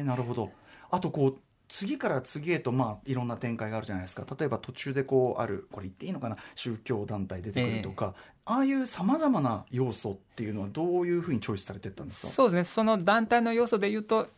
[0.00, 0.50] えなるほど。
[0.90, 1.38] あとこう
[1.68, 4.24] 次から次へとまあいろんな展開があるじゃないですか。
[4.38, 6.36] 例えば途中でこうあるこれ言っていいのかな？
[6.54, 8.14] 宗教団体出てくるとか、
[8.46, 12.32] ああいうさまざまな要素っていうのはどういうふうにチョイスされていったんですか？
[12.32, 12.64] そうですね。
[12.64, 14.28] その団体の要素で言うと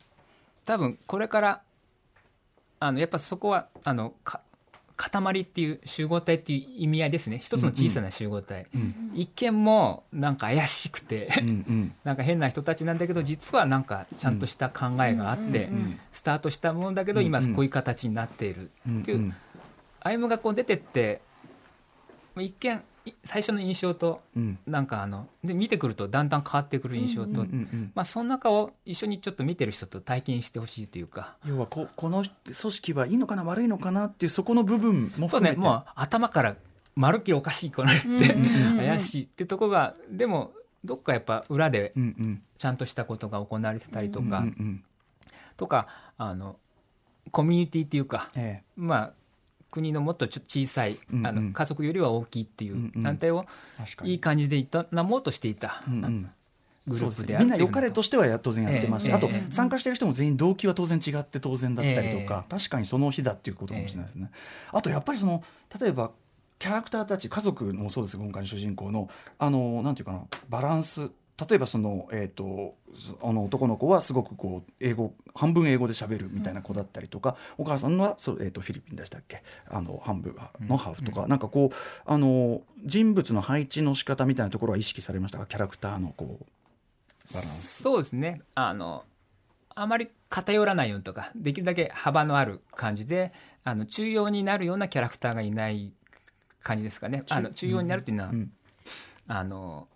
[0.64, 1.62] 多分これから
[2.80, 4.40] あのやっぱそこはあのか
[5.00, 7.38] 塊っていう集合体っていう意味合いですね。
[7.38, 11.94] 一つの小さな集合体、うん一見もなんか怪しくて、うんうん。
[12.04, 15.82] なんか変な人たちなんだけど実はなんかちゃんとした考えがあって、うんうん。
[15.82, 17.54] うんスタートしたものだけど今うんうん。
[17.54, 19.34] こういう形になっているっていう、うん
[20.02, 21.20] 歩夢がこう出てって
[22.34, 24.58] まあ一見い最初の印象とうん。
[24.66, 31.36] なんかあので見てくるとだんだん変わってくる印象と、うんうんまあ、その中を一緒にちょっと見てる人と体験してほしいというか。
[31.46, 36.56] 要はここの組織はいいのかな悪いのかなっていうそこの部分もそうねもう頭から
[36.96, 40.52] まるっきりおかしいこの人ってうん怪しいってとこがでも
[40.84, 41.92] どっかやっぱ裏で
[42.58, 44.84] ちゃんとしたことが行われてたりとか、うんうん
[45.56, 46.56] とかあの
[47.32, 48.62] コミュニティっていうか、え。
[48.76, 49.12] まあ
[49.70, 51.26] 国のもっとちょっと小さい、うんうん。
[51.26, 53.02] あの家族よりは大きいっていんううん。
[53.02, 53.46] 団体を
[54.04, 54.66] いい感じで営
[55.02, 56.30] もうとしていたうんうん。
[56.86, 59.06] グループでみんな良かれとしてはや当然やってます。
[59.06, 59.14] し、ええ。
[59.14, 64.30] あとえ参加してる人も全員動機は当然違って当然だったりとか、え確かにその日だっていうことかもしれないですね、
[64.72, 65.42] あとやっぱりその
[65.78, 66.10] 例えば
[66.58, 69.08] キャラクターたち家族もそうです今回の主人公の。
[69.38, 71.10] あのなんていうかなバランス
[71.48, 79.42] 例えばその、えー、とそあの男の子はすごくこう英語半分英語で喋るみたいな子だったりとか、お母さんはそう、えー、とフィリピンでしたっけ？
[79.68, 85.46] あの半分のハーフとか、なんかこうあの人物の配置の仕方みたいなところは意識されましたか？
[85.46, 87.82] キャラクターのこうバランス。
[87.82, 88.42] そうですね。
[88.54, 89.04] あの
[89.74, 93.32] あまり偏らないようにとかできるだけ幅のある感じで
[93.64, 95.92] あの中庸になるようなキャラクターがいない
[96.62, 97.24] 感じですかね。
[97.30, 98.52] あの中庸になるっていうのは、うん。
[99.28, 99.86] あの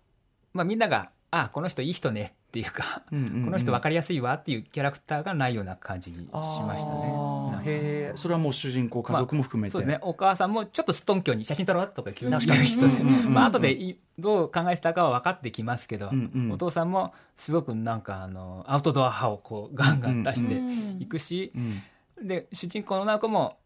[0.53, 1.11] まあ、みんなが
[1.43, 3.45] 「あこの人いい人ね」っていうか、うんうんうん。
[3.45, 7.63] この人分かりやすいわっていうキャラクターがないような感じにしましたね。
[7.65, 12.65] へえそれはもう主人公家族も含めて、そうですね、お母さんもちょっとすとんきょうに写真撮ろうとか聞く確かに。
[12.65, 16.51] 人で、うんうんうん まあ後でいどう考えてたかは分かってきますけど、うんうん。
[16.53, 20.61] お父さんもすごくなんかあのアウトドア派をこうガンガン出して
[21.03, 22.27] いくし、うん。
[22.27, 23.57] で主人公の女の子も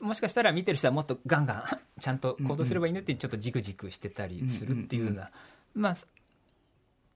[0.00, 1.64] もしかしたら見てる人はもっとガンガン
[2.00, 5.30] ちゃんと行動すればいいねってちょっとジクジクしてたりするっていうような、
[5.74, 5.96] まあ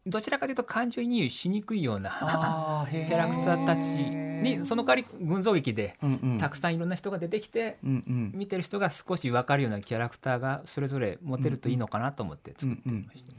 [0.06, 2.10] どちらかというと感情移入しにくいような
[2.90, 5.94] キャラクターたちにその代わり群像劇で
[6.38, 8.32] たくさんいろんな人が出てきて、うんうん。
[8.34, 13.32] 見てる人が少し分かるようなキャラクターがそれぞれ持てるといいのかなと思って作ってみました、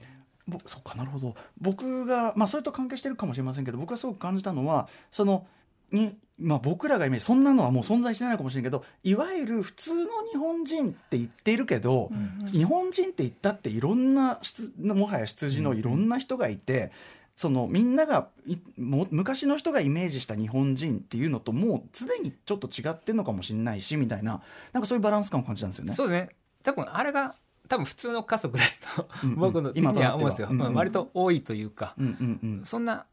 [0.47, 1.35] ぼそっかなるほど。
[1.59, 5.47] 僕がまあそれと関係してるかもしれませんけど僕がすごく感じたのはその
[5.91, 12.09] に、まあ、僕らがイメージそんなのはもう存在してないのかもしれないけどいわゆる普通の日本人って言っているけど、
[12.51, 16.91] 日本人って言ったっていろんな出もはや出自のいろんな人がいて。
[17.37, 25.93] そのみんながいも昔の人がイメージした日本人っていうのともうすでにちょっと違ってるのかもしれないしみたいななんかそういうバランス感を感じたんですよね。
[25.93, 26.29] そうね。
[26.61, 27.33] 多分あれが
[27.67, 28.63] 多分普通の家族だ
[28.95, 29.35] と、うんうん。
[29.37, 30.73] 僕の的には思うんですよ、うんうん。
[30.75, 32.65] 割と多いというか、うんうんうん。
[32.65, 33.07] そんな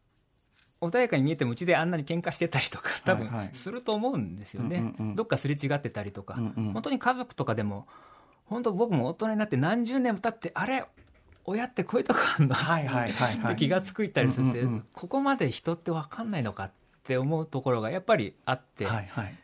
[0.81, 5.15] 穏やかに見えてもうちであんなに喧嘩してたりとか多分すると思うんですよね、うんうんうん。
[5.17, 6.73] どっかすれ違ってたりとか、うんうん。
[6.73, 7.87] 本当に家族とかでも
[8.47, 10.85] 本当僕も大人になって何十年も経ってあれ
[11.45, 12.55] 親ってこういうとこあんの？
[12.55, 13.53] はいはいはいはい。
[13.53, 14.85] って気がつくいたりするって、うんうんうん。
[14.95, 16.71] ここまで人って分かんないのかっ
[17.05, 19.35] て思うところがやっぱりあって、はいはい。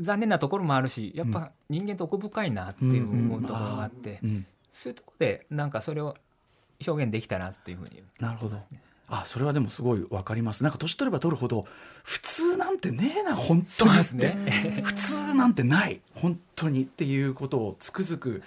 [0.00, 6.14] 残念なところもあるしやっぱ人間って奥深いなっていう思うところがあって、うんそういうところでなんかそれを
[6.86, 8.56] 表現できたなっていうふうになるほど。
[9.08, 10.62] あ、それはでもすごいわかります。
[10.62, 11.66] なんか年取れば取るほど、
[12.04, 18.42] 普通なんてねえな、本当にですね普通なんてない、本当にっていうことをつくづく。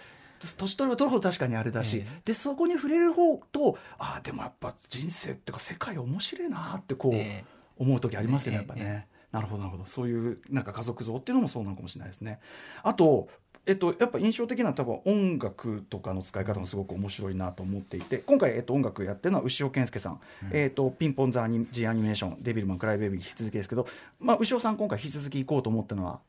[0.57, 9.07] 年取れば取るほど確かにあれだし、ええでそこに触れる方とああでもやっぱ人生っていうか世界面白いなってこう、ええ思う時ありますよね、ええやっぱね。
[9.31, 12.39] なるほどなるほどそういうなんか家族像っていうのもそうなのかもしれないですね。
[12.83, 13.27] あと
[13.67, 20.21] えっと、やっぱ印象的な多分音楽とかの使い方もすごく面白いなと思っていて今回、えっと、音楽やってるのは牛尾健介さん、
[20.51, 23.87] えっと、ピンポンザアニ・ジアニメーションデビルマンクライベイビー引き続きですけど、
[24.19, 26.19] まあ、牛尾さん今回引き続き行こうと思ったのは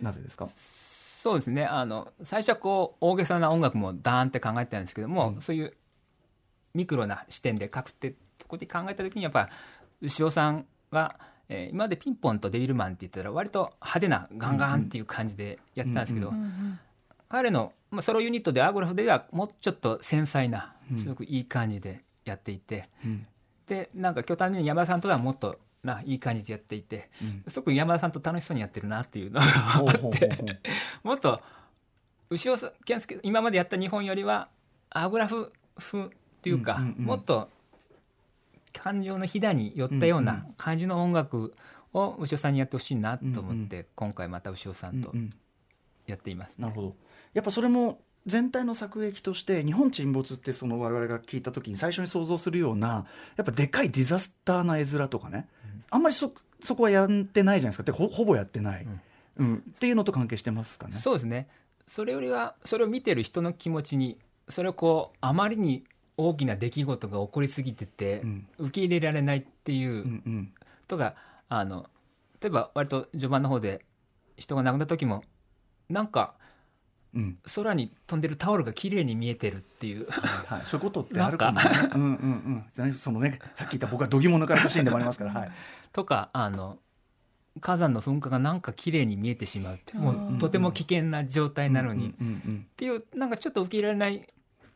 [0.00, 0.48] なぜですか？
[1.22, 1.66] そうですね。
[1.66, 5.74] あの最初はこう大げさな音楽もダーンって考えてたんですけども、そういう
[6.74, 9.48] ミクロな視点で書くってとこで考えた時にやっぱ
[10.00, 11.16] 牛尾さんが、
[11.52, 16.32] えー今までピンポンとデビルマンって言ったら割と派手なガンガンっていう感じでやってたんですけど、
[17.28, 23.26] 彼の、まあ、ソロユニットでアグラフではもうちょっと繊細なすごくいい感じでやっていて、ん。
[23.66, 27.10] でなんか巨丹の山田さんとはもっとないい感じでやっていて、
[27.48, 30.16] すごく山田さんと楽しそうにやってるなっていうのがほうほうほうほ
[31.04, 31.08] う。
[31.08, 31.40] もっと
[32.30, 34.48] 牛尾健介今までやった日本よりは
[34.90, 36.08] アグラフ風っ
[36.42, 37.04] ていうか、うんうんうん。
[37.06, 37.48] もっと
[38.72, 41.54] 感情のひだに寄ったような感じの音楽
[41.92, 45.30] を牛尾さんにやってほしいなと思って、今回また牛尾さんとうんうん。
[46.06, 46.96] やっています、なるほど。
[47.32, 53.06] やっぱそれも全体の作劇として日本沈没ってその我々が聞いた時に最初に想像するような
[53.36, 55.48] やっぱでかいディザスターな絵面とかね、
[55.90, 57.82] あんまりそそこはやってないじゃないですか。
[57.84, 58.86] でほほぼやってない、
[59.36, 59.56] うん。
[59.56, 60.96] っていうのと関係してますかね。
[60.96, 61.46] そうですね。
[61.86, 65.84] それよりはそれを見てる人の気持ちにそれをこうあまりに
[66.16, 68.46] 大きな出来事が起こりすぎてて、うん。
[68.58, 70.52] 受け入れられないっていううんうん。
[70.88, 71.14] とが
[71.48, 71.86] あの
[72.40, 73.84] 例えば割と序盤の方で
[74.36, 75.24] 人が亡くなった時も
[75.88, 76.34] なんか
[77.14, 77.38] うん。
[77.54, 80.06] 空に飛んでるタオルが綺麗に見えてるっていう。
[80.46, 81.66] はい、 そういうことってあるかもね。
[81.94, 82.94] うんうんうん。
[82.96, 85.50] そのね、さっき言った僕は度肝抜かれたシーンでもありますから、はい。
[85.92, 86.78] とかあの
[87.60, 92.14] 火山の噴火がなんか綺麗に見えてしまうってもうとても危険な状態なのに、っ
[92.76, 94.26] ていうなんかちょっと受け入れられない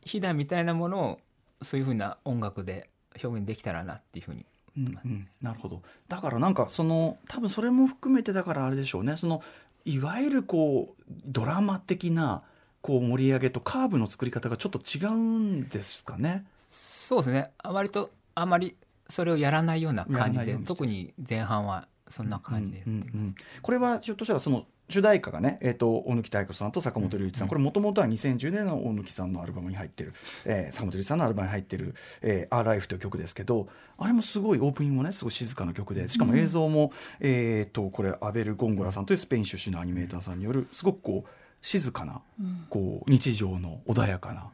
[0.05, 1.19] 火だみたいなものを
[1.61, 2.89] そういうふうな音楽で
[3.23, 4.45] 表現できたらなっていうふうに
[4.77, 5.81] うんうんうんなるほど。
[6.07, 9.17] だからなんかその多分それも含めてだからあれでしょうね。
[9.17, 9.41] その
[9.85, 12.43] いわゆるこうドラマ的な
[12.81, 16.45] こう盛り上げとカーブの作り方がちょっと違うんですかね。
[16.69, 18.75] そうですねあ割とあまり
[19.09, 30.13] それをやらないような感じで特に前半はそんな感じでやってうんます、うんうんこれはひょっとしたらその主題歌がね、えー、と大貫妙子さんと坂本龍一さん、これもともとは2010年の大貫さんのアルバムに入ってる、
[30.45, 41.29] えー坂本龍一さんのアルバムに入ってる「えー、Our Life」という曲ですけどあれもすごいオープニングもねすごい静かな曲でしかも映像も、えー、とこれアベル・ゴンゴラさんというスペイン出身のアニメーターさんによるすごくこう
[41.61, 42.21] 静かな、
[42.69, 44.49] こう日常の穏やかな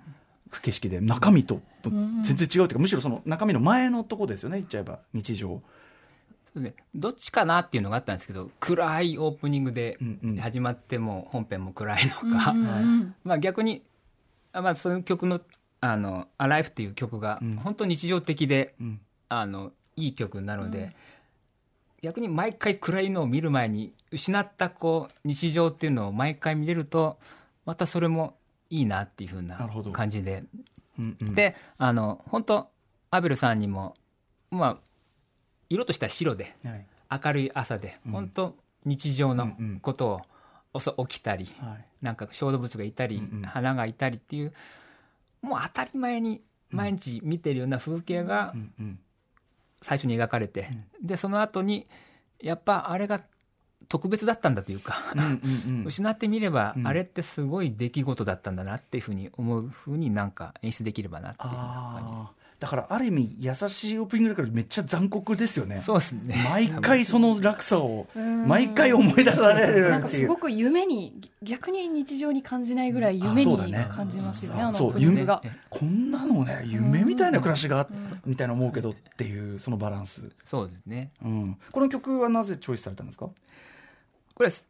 [0.61, 5.61] 景色で中身と全然違うというかむしろその中身の前のとこですよね言っちゃえば日常。
[6.59, 10.37] ねどっちかなっていうのがあったんですけど暗いオープニングでうんうん。
[10.37, 12.53] 始まっても本編も暗いのか、
[13.23, 13.83] まあ逆に
[14.51, 15.41] あまあその曲の
[15.81, 17.55] 「あの Alive」っていう曲がうん。
[17.57, 19.01] 本当日常的で、うん。
[19.29, 20.95] あのいい曲なので、
[22.01, 27.17] 逆に毎回暗いのを見る前に失ったこう日常っていうのを毎回見れると
[27.65, 28.35] またそれも
[28.69, 30.43] いいなっていう風なな感じで。
[30.99, 31.33] うんうん。
[31.33, 32.69] であの本当
[33.09, 33.95] アベルさんにも
[34.51, 34.92] まあ
[35.73, 36.85] 色としては白ではい。
[37.25, 38.55] 明るい朝で、本当
[38.85, 40.21] 日常のうんうんことを
[40.73, 41.85] 遅起きたり、はい。
[42.01, 43.43] なんか小動物がいたり、うんうん。
[43.43, 44.53] 花がいたりっていう
[45.41, 48.99] もう当たり前に毎日見てるような風景がうんうん。
[49.81, 50.69] 最初に描かれて、
[51.01, 51.87] でその後に
[52.41, 53.21] やっぱあれが
[53.89, 55.83] 特別だったんだというか、うんうんうん。
[55.85, 56.87] 失ってみれば、うん。
[56.87, 65.79] あれってすごい出来事だったんだなっていうふうに思うふうになんか演出できればなっていうふうな感あーだからある意味優しいオープニングだからめっちゃ残酷ですよね。
[65.79, 66.33] じそうですね。
[66.49, 68.47] 毎回その落差をうん。
[68.47, 73.57] 毎回思い出されるなんかっていうすごく夢に逆に日常に感じないぐらい夢に
[73.89, 75.41] 感じますよねあのそうオープニングが。
[75.43, 77.85] 夢こんなのね夢みたいな暮らしが
[78.25, 81.11] みたいな思うけどっていうそのバランス、そうですね。
[81.21, 83.27] うん、この曲はなぜチョイスされたんですか？
[84.35, 84.63] これセ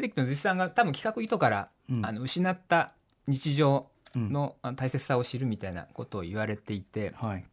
[0.00, 2.04] ディックの実さんが多分企画意図から、うん。
[2.04, 2.90] あの失った
[3.28, 7.44] 日常の大切さを知るみたいなことを言われていて、はい。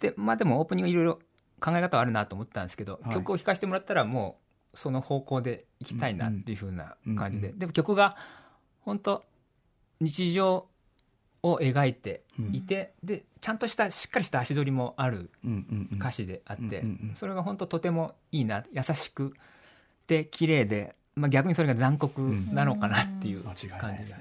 [0.00, 1.18] でまあでもオープニングいろいろ
[1.60, 3.14] 考え方はあるなと思ったんですけど、はい。
[3.14, 4.38] 曲を聴かせてもらったらも
[4.72, 8.16] うその方向でいきたいなっていうふうな感じで、うんでも曲が
[8.80, 9.24] 本当
[10.00, 10.66] 日常
[11.42, 15.98] を描いていて、でちゃんとしたしっかりした足取りもあるうんうんうん。
[15.98, 17.14] 歌詞であって、うんうんうん。
[17.14, 19.34] それが本当とてもいいな優しく
[20.06, 22.20] で綺麗で、まあ、逆にそれが残酷
[22.52, 24.18] なのかなっていう感じがします。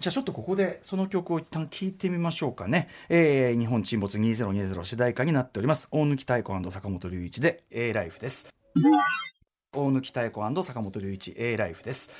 [0.00, 2.88] じゃあちょっとここでその曲を一旦聞いてみましょうかね。
[3.08, 5.88] えー日本沈没2020主題歌になっております。
[5.90, 8.48] 大貫妙子坂本龍一で A ライフです。
[10.12, 12.10] 大貫妙子坂本龍一 A ライフです。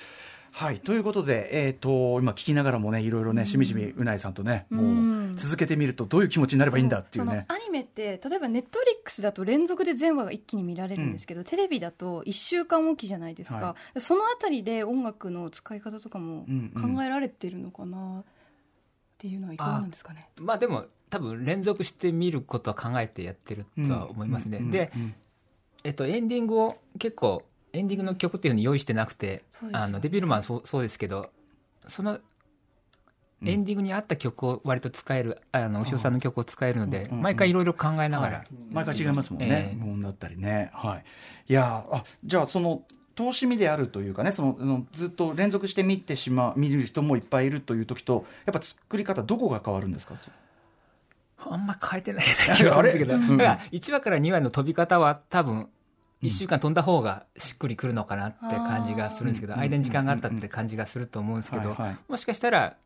[0.54, 0.78] はい。
[0.78, 7.44] ということで、えっ、と、今聞きながらもね、いろいろね、しみじみうないさんとね、もう続けてみるとどういう気持ちになればいいんだっていうね。
[7.48, 16.94] アニメって例えばネットフリックスだと連続で全話が一気に見られるんですけど、テレビだと1週間おきじゃないですか、はそのあたりで音楽の使い方とかもうんうん。
[16.96, 18.24] 考えられてるのかなっ
[19.18, 24.58] ていうのはいかがなんですかね、まあでも多分連続して見ることは考えてやってるとは思いますね。
[24.58, 25.14] うんで、うん
[25.82, 27.42] えっと、エンディングを結構
[27.74, 29.70] エンディングの曲っていうふうに用意してなくて、ね。
[29.72, 31.30] あのデビルマンそうそうですけど
[31.88, 32.18] その
[33.44, 38.46] エンディングに合った曲を割と使える、あの牛尾さんの曲を使えるので、うんうん毎回いろいろ考えながら、はい。
[38.70, 39.76] 毎回違いますもんね、ええ。
[39.76, 40.70] 無音だったりね。
[40.72, 41.04] はい。
[41.48, 42.82] いやーあじゃあその
[43.14, 50.14] 投資味であるというかねそのそのずっと連続して見てしまう見る人もいっぱいいるという時とやっぱ作り方どこが変わるんですか？
[51.38, 53.22] あんま変えてない気がするんだけど、あれ？
[53.26, 53.37] うん。
[53.37, 55.68] だから1話から2話の飛び方は多分
[56.24, 59.60] 1週間飛んだ方がしっくりくるのかなって感じがするんですけど、うん。
[59.60, 61.76] 間に時間があったって感じがすると思うんですけど、
[62.08, 62.76] もしかしたら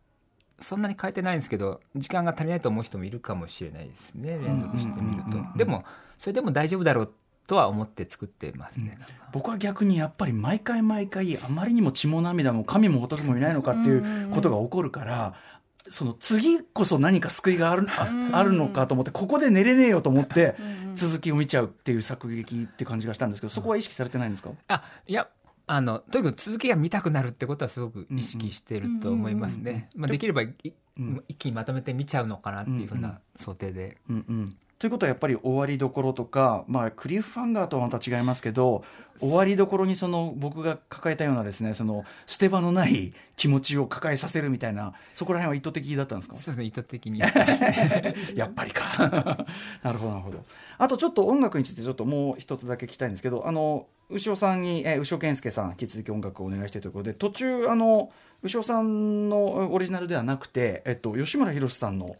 [0.60, 0.82] そん。
[0.82, 1.38] なに変えてないん。
[1.38, 5.84] ですけど時間が足りないと思う人もいるかもしれないですね連続してみると、でも
[6.18, 7.14] それでも大丈夫だろう
[7.46, 9.08] とは思って作ってますね、なん。
[9.08, 15.34] か僕は逆にやっぱり毎回毎回あまりにも血も涙も神も仏もいないのかっていうことが起こるから、
[15.90, 20.56] その次こそ何か救いがあるああるのかと思ってここで寝れねえよと思って
[20.94, 25.28] 続きを見ちゃうっていう作劇って感じがしたんですけどそこは意識されてないんですか、あいや
[25.66, 30.54] あのとにかく続きが見たくなるってことはすごく意識してると思いますね、まあ、できればい
[30.98, 31.24] うん。
[31.28, 38.84] 一気にまとめて見ちゃうのかなっていうふうな想定で、うんうんということはやっぱり終わりどころとか、まあ、クリフハンガーとはまた違いますけど
[39.18, 46.36] 終わりどころにその僕が抱えたようなですねその捨て場のない気持ちを抱えさせるみたいなそこら辺は意図的だったんですか？
[46.36, 47.18] そうですね意図的に。
[48.36, 49.44] やっぱりか。
[49.82, 50.44] なるほどなるほど。
[50.78, 58.10] あとちょっと音楽についてちょっともう一つだけ聞きたいんですけどあの牛尾さんに、えー牛尾健介さん引き続き音楽をお願いしているということで途中あの
[58.44, 62.14] 牛尾さんのオリジナルではなくて、えっと、吉村宏さんの、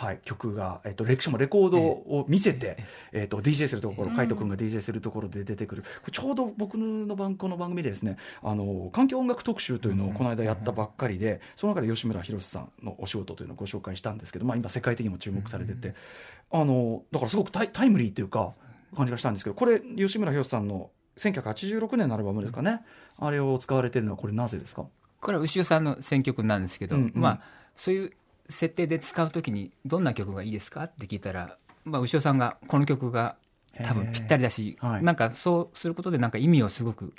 [0.00, 2.78] はい、曲が、えっと、レクションもレコードを見せて、
[3.12, 15.94] えっと、DJ するところ海斗君が DJ するところで出てくる、ちょうど僕の番この番組でですねあの環境音楽特集というのをこの間やったばっかりで、その中で吉村宏さんのお仕事というのをご紹介したんですけど、まあ、今世界的にも注目されてて、
[16.50, 18.54] あのだからすごくタイタイムリーというか
[18.96, 22.80] 感じがしたんですけどこれ吉村宏さんの1986年のアルバムですかね、
[23.18, 24.86] あれを使われてるのはこれなぜですか？
[25.20, 27.40] これは牛尾さんの選曲なんですけど、まあ
[27.74, 28.12] そういう
[28.50, 30.84] 設定で使うときにどんな曲がいいですか？
[30.84, 33.36] って聞いたら、まあ、牛尾さんがこの曲が
[33.84, 35.02] 多分ぴったりだし、はい。
[35.04, 37.14] なんかそうすることでなんか意味をすごく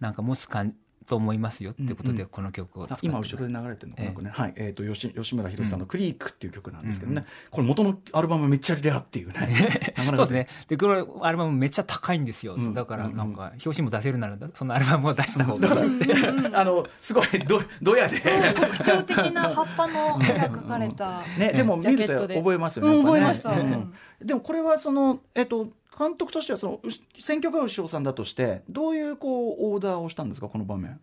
[0.00, 0.74] なんか持つかん
[1.06, 4.52] と思いますよってことでこの曲を今後ろで流れてるのかな、ねはい。
[4.56, 9.94] えー、と吉吉村宏さんの「クリーク」っていう曲なんですけどね、これ元のアルバムめっちゃレアっていうね。
[10.04, 10.48] そうですね。
[10.68, 15.68] でこれアルバムめっちゃ高いんですよ、んだからなんか表紙も出せるならそのアルバムを出した方が。
[15.68, 16.00] いい
[16.54, 18.18] あのすごいどどやで、
[18.54, 23.02] 特徴的な葉っぱの絵が描かれたね、でも見ると覚えますよね。
[23.02, 23.50] 覚えました。
[23.50, 23.92] うん。
[24.22, 26.80] でもこれはその、えっと、監督としてはその
[27.18, 31.00] 選曲が牛尾さんだとしてどういうこうオーダーをしたんですかこの場面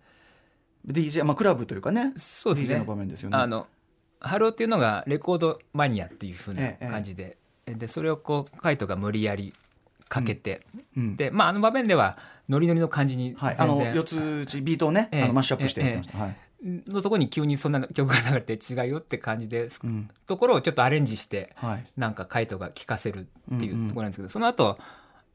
[0.85, 2.75] ？DJ、まあ、クラブというかねそうですね。
[2.75, 3.37] DJ の場面ですよね。
[3.37, 3.67] あの
[4.19, 9.53] ハローっていうのがレコードマニアっていうふうなええ感じで、でそれをこうカイトが無理やり
[10.09, 10.61] かけて、
[10.95, 11.15] うん。
[11.15, 12.17] でまああの場面では
[12.49, 15.23] ノリノリの感じにはい、あの四つ打ちビートをね、ええ。
[15.23, 20.09] あのマッシュアップしてやってました、はいのところに急にそんな曲が流れて違うよって感じで、うん。
[20.27, 21.85] ところをちょっとアレンジして、はい。
[21.97, 24.77] なんかカイトが聴かせるっていうんうんうところなんですけど、その後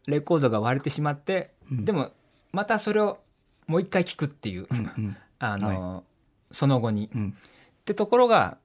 [0.06, 1.84] レコードが割れてしまって、うん。
[1.84, 2.12] でも
[2.52, 3.18] またそれを
[3.66, 5.16] もう一回聴くっていう、うんうん。
[5.38, 6.04] あの
[6.52, 7.34] その後に、うん。
[7.36, 8.58] ってところが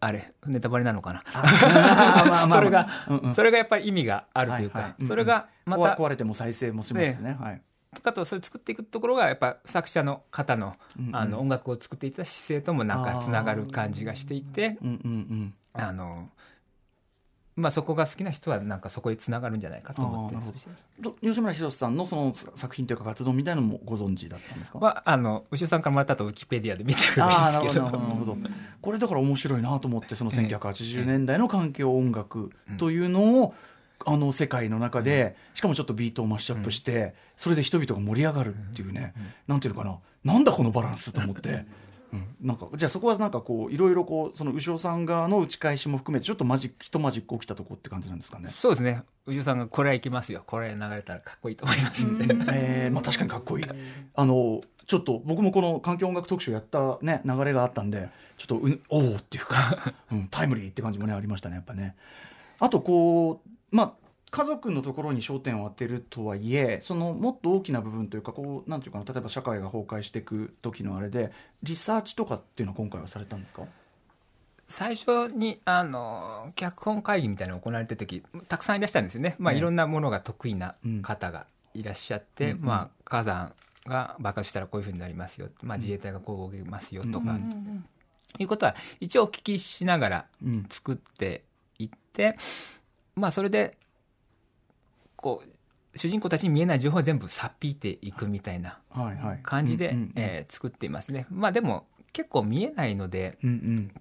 [0.00, 1.24] あれネタバレなのかな？
[2.48, 3.34] それが、うんうん。
[3.34, 4.94] それがやっぱり意味があるというか、はいはい。
[4.98, 5.08] うんうん。
[5.08, 7.36] それがまた、壊壊れても再生もしますしね。
[7.40, 7.62] はい
[8.02, 10.74] あとそれ作っていくところがやっぱ作者の方の,、
[11.12, 14.78] あの音楽を作っていた姿勢ともなんかつながる感じがしていて
[15.72, 16.28] あの、
[17.56, 20.36] まあ、そこが好きな人はなんかそこにつながるんじゃないかと思って
[21.20, 24.78] 吉村宏さんのその作品というか活動みたいなのもご存知だったんですか？
[24.78, 27.34] はあの牛尾さんからもらったとウィキペディアで見てくるんで
[27.70, 27.86] すけど。
[28.82, 33.54] これだから面白いなと思ってその1980年代の環境音楽というのを
[34.06, 39.14] あの世界の中でしかもちょっとビートをマッシュアップしてそれで人々が盛り上がるっていうね。
[39.46, 39.98] なんていうのかな。
[40.24, 41.64] なんだこのバランスと思って。
[42.12, 42.26] うん。
[42.40, 48.48] なんかじゃあそこはなんかこういろいろこうその牛尾さん側の打ち返しも含めてちょっとマジック一マジック起きたとこって感じなんですかね。
[48.48, 49.02] そうですね。
[49.26, 50.42] 牛尾さんがこれはいきますよ。
[50.46, 53.64] これ流れたらかっこいいと思いますんで、えーまあ、確かにかっこいい。
[54.14, 61.96] あのちょっと僕もこの環境音楽特集やった、ね、流れがあったんでちょっとうおおっていうか、 うん、タイムリーって感じもねありましたねやっぱね。
[62.60, 63.92] あとこうまあ
[64.30, 73.62] 家族のところに焦点を当てるとはいえそのもっと大きな部分というかこうなんていうかな例えば社会が崩壊していく時のあれでリサーチとかっていうのは今回はされたんですか？
[74.66, 79.58] 最初にあの脚本会議みたいなのが行われてる時たくさんいらっしゃるんですよね、まあ、ええ。
[79.58, 82.58] いろんなものが得意な方がいらっしゃって、うん。
[82.60, 82.64] うん。
[82.64, 83.52] まあ、火山
[83.86, 87.84] が爆発したらこういうふうになりますよ、まあ、自衛隊がこう動きますよとか、うん。
[88.38, 90.66] いうことは一応お聞きしながらうん。
[90.70, 91.44] 作って
[91.78, 92.38] いって、
[93.16, 93.76] まあ、それで
[95.16, 98.78] こう主人公たちに見えない情報は全部さっぴいていくみたいな
[99.42, 99.96] 感じで、
[100.48, 101.26] 作っていますね。
[101.30, 103.92] まあ、でも結構見えないので、うんうん。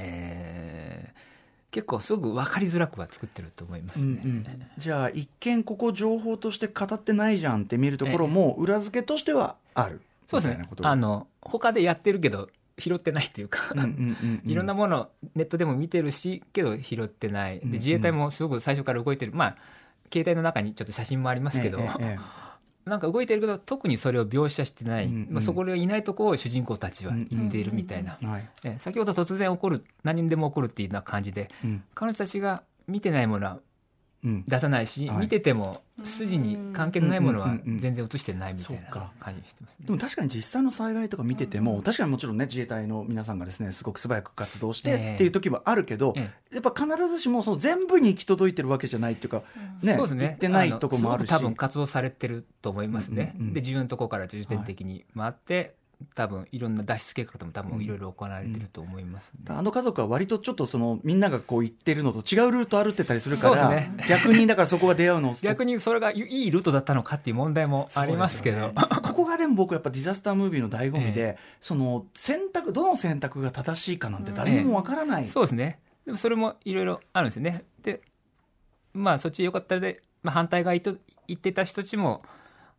[0.00, 1.34] えー
[1.74, 4.04] 結構すぐ分かりづらくは作ってると思いますね。
[4.04, 4.46] うんうん。
[4.78, 10.00] じゃあ一見ここ情報として語ってないじゃんって見るところも裏付けとしてはある。
[10.28, 10.62] そうですね。
[10.82, 12.48] あの他でやってるけど
[12.78, 13.74] 拾ってないっていうか、
[14.44, 17.60] いろんなものをネットでも見てるしけど拾ってない。
[17.60, 19.32] で自衛隊もすごく最初から動いてる。
[19.32, 19.56] まあ
[20.12, 22.18] 携帯の中にちょっと写真もありますけど、ええええ。
[22.88, 25.28] なんか動いてるけど特にそれを描写してない、うんうん。
[25.30, 28.48] まあ、そこがいないところを主人公たちは言っているみたいな、はい。
[28.64, 31.82] え先ほど突然起こる何にでも起こるっていうような感じでうん。
[31.94, 33.60] 彼女たちが見てないものはうん
[34.24, 35.18] 出さないし、はい。
[35.18, 37.78] 見てても筋に関係のないものはうんうんうんうん。
[37.78, 39.86] 全然映してないみたいな感じにしてますね。
[39.86, 45.14] でも確かに実際の災害とか見てても、確かにもちろんね自衛隊の皆さんがですねすごく素早く活動してええ。
[45.14, 49.42] っていう時はあるけど、えやっぱ必ずしもその全部に行き届いてるわけじゃないっていうか、
[49.82, 50.28] ねそうですね。
[50.28, 51.30] 行ってないとこもあるし。
[51.30, 53.52] のすごく多分活動されてると思いますね、うんうんうん。
[53.52, 55.76] で重要なところから重点的に回って、
[56.14, 63.92] 多分いろんな脱出計画とも多分いろいろ行われてると思います、あの家族は割とちょっとそのみんながこう行ってるのと違うルート歩ってたりするからね。
[64.08, 68.68] 逆にだからそこが出会うのを 逆にそれがいいルートだったのかっていう問題もありますけど。
[68.68, 68.74] ね。
[68.74, 75.78] ここがでも僕やっぱディザスタームービーの醍醐味で、えその選択どの選択が正しいかなんて誰にもわからない、そうですね。
[76.04, 77.64] でもそれもいろいろあるんですよね。
[77.82, 78.00] で
[78.92, 82.22] まあそっちよかったで、まあ、反対側と言ってた人たちも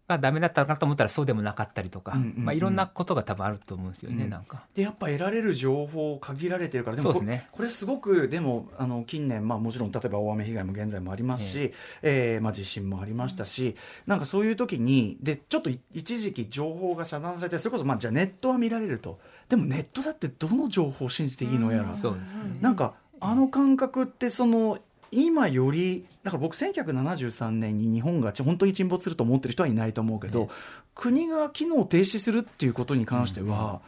[0.08, 2.46] がダメだったのかと思ったらそうでもなかったりとか、うんうんうん。
[2.46, 4.30] まあ、いろんなことが多分あると思うんですよね、うん。
[4.30, 4.66] なんか。
[4.76, 7.48] でやっぱ得られる情報限られてるからでもこね。
[7.52, 13.76] これすごくでもあの近年、まあ、もちろん例えば大雨被害も現在もありますし、えーまあ、地震もありましたし、
[14.06, 19.20] なんかそういう時にでちょっとい一時期情報が遮断されてそれこそ、まあ、じゃあネットは見られると。
[19.50, 22.58] でもネットだってどの情報を信じていいのやら、そうですね。
[22.62, 24.80] なんかあの感覚ってその
[25.24, 30.50] 今よりだから僕1973年に日本が本当に沈没すると思ってる人はいないと思うけど、
[30.96, 33.82] 国が機能停止するっていうことに関しては、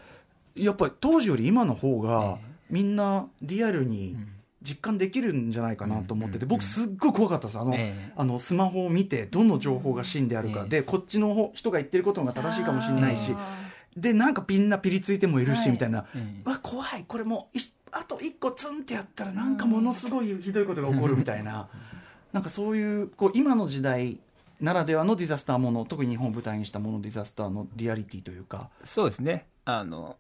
[0.55, 2.37] やっぱり当時より今の方が
[2.69, 4.15] みんなリアルに
[4.61, 7.57] 実感できるんじゃないかなと思ってて、僕すっごい怖かったです。
[7.57, 8.11] あの,、ええ。
[8.15, 10.69] あのスマホを見てどの情報が真であるか、ええ。
[10.69, 13.35] でこっちの方人が言ってることが正しいかもしれないし
[13.97, 15.71] でなんかみんなピリついてもいるし、はい。
[15.71, 17.03] みたいな、えわ怖い。
[17.07, 21.67] これもういあと一個ツンってやったらなんかものすごいひどいことが起こるみたいな、
[22.31, 24.19] なんかそういうこう今の時代
[24.61, 29.47] ならではのディザスターもの特に日本を舞台にしたものディザスターのリアリティというか、そうですね。
[29.65, 30.15] あの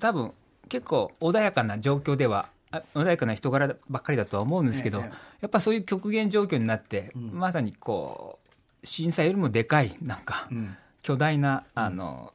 [0.00, 0.32] 多分
[0.68, 5.04] 結構穏やかな状況ではあ穏やかな人柄ばっかりだとは思うんですけど、ええ。
[5.42, 7.30] やっぱそういう極限状況になって、ん。
[7.32, 8.40] まさにこ
[8.82, 10.76] う震災よりもでかいなんか、うん。
[11.02, 12.32] 巨大なあの、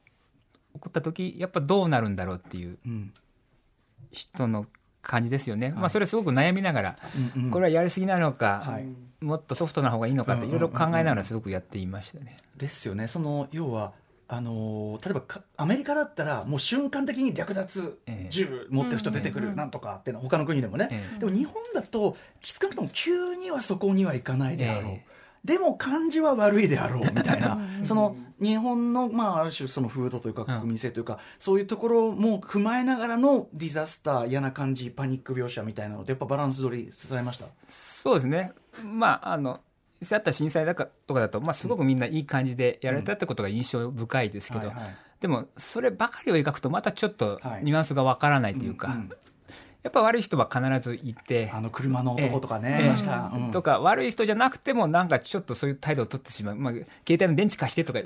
[0.74, 3.14] 起こった時やっぱどうなるんだろうっていううん。
[4.12, 4.66] 人の
[5.02, 6.96] 感じですよね、まあ、それすごく悩みながら、
[7.36, 8.86] うんうんこれはやりすぎなのか、はい。
[9.24, 12.38] もっとソフトな方がいいのかってうんいろいろ考えながらすごくやっていましたね。
[12.58, 13.08] ですよね。
[13.08, 13.94] その要は
[14.28, 18.30] あのー例えばかアメリカだったらもう瞬間的に略奪ええ。
[18.30, 21.20] 銃持ってる人出てくるなんとかっていうのは他の国でもね、ええ。
[21.20, 25.06] でも日本だと少なくとも急にはそこにはいかないであろう、え
[25.44, 27.58] でも漢字は悪いであろうみたいな。
[27.84, 37.46] その日本の、まあ、ある種その風土というか国民性というか、そういうところも踏まえながらのディザスター嫌な感じパニック描写みたいなのでやっぱバランス取りされました？
[37.70, 38.52] そうですね、
[38.84, 39.60] まあ、あの
[40.00, 44.72] 実際あった震災だかとかだと、まあ、すごくみんないい感じでやられたってことが印象深いですけど、
[45.20, 47.64] でもそればかりを描くとまたちょっとはい。
[47.64, 49.12] ニュアンスがわからないというか、うんうん
[49.84, 51.50] やっぱ悪い人は必ずいて。
[51.54, 52.86] あの車の男とかね、ええ。
[52.88, 53.52] いました、うん。
[53.52, 58.00] とか悪い人じゃなくてもなんかちょっとそういう態度を取ってしまう、まあ、携帯の電池貸してとか、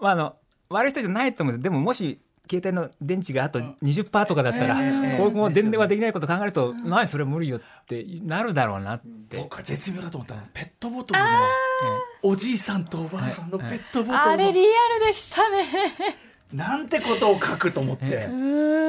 [0.00, 0.36] まあ、あの
[0.68, 2.18] 悪い人じゃないと思うでももし
[2.50, 10.40] 携帯の電池があと20%とかだったら、ええこうもう電話できないこと考えると、何それ無理よってなるだろうなって、僕は絶妙だと思ったの。
[10.40, 11.26] はペットボトルの
[12.22, 15.66] おじいさんとおばあさんのペットボトルのあれリアルでしたね
[16.52, 18.28] なんてことを書くと思って。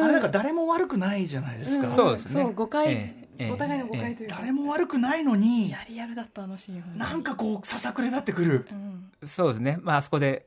[0.04, 2.44] あれなんか誰も悪くないじゃないですか、そうですね。
[2.44, 3.14] そう誤解、
[3.52, 10.46] お互いの誤解というか、誰も悪くないのにいやリアルだったあのシーンなんかこうささくれ立ってくる、うんそうですね、まああそこで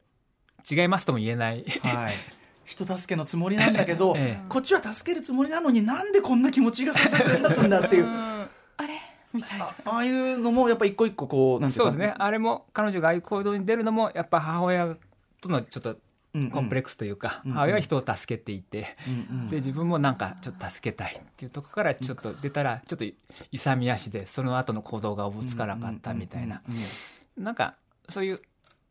[0.70, 2.12] 違いますとも言えない、はい。
[2.66, 4.44] 人助けのつもりなんだけど、 ええ。
[4.48, 8.06] こっちは助けるつもりなのになんでこんな気持ちがささくれ立つんだっていう。
[8.08, 8.48] あ
[8.86, 9.00] れ？
[9.32, 9.66] みたいな。
[9.66, 11.90] あああいうのもやっぱ一個一個こうなんていうか。
[11.90, 14.96] そうですね、あれも彼女がああいう行動に出るのも、やっぱ母親
[15.40, 15.96] とのちょっと
[16.52, 18.96] コンプレックスというか、うん母親は人を助けていて、
[19.30, 19.48] うんうん。
[19.48, 23.04] で自分もなんかちょっと助けたいっていうところからちょっと出たら、ちょっと
[23.52, 26.62] 勇み足で、その後の行動がおぼつかなかったみたいな、
[27.36, 27.74] なんか
[28.08, 28.40] そういう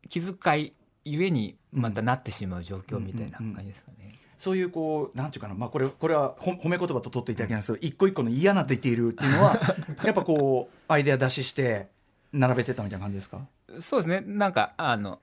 [0.08, 0.72] 気遣い
[1.04, 4.14] ゆえに、またなってしまう状況みたいな感じですかね。
[4.38, 9.58] そういうこうなんていうかな、まあ、これこれはほ褒め言葉と取っていただきますけど一個一個の嫌なディティールっていうのは
[10.04, 11.88] やっぱこうアイデア出しして
[12.34, 13.40] 並べてたみたいな感じですか？
[13.80, 15.20] そうですね、なんかあの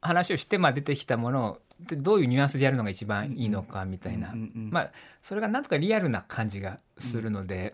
[0.00, 4.92] 話をして、まあ、出てきたものをでどういうニュアンスでやるのが一番いいのかみたいな、まあ、
[5.22, 7.72] それがなんとかリアルな感じがするので、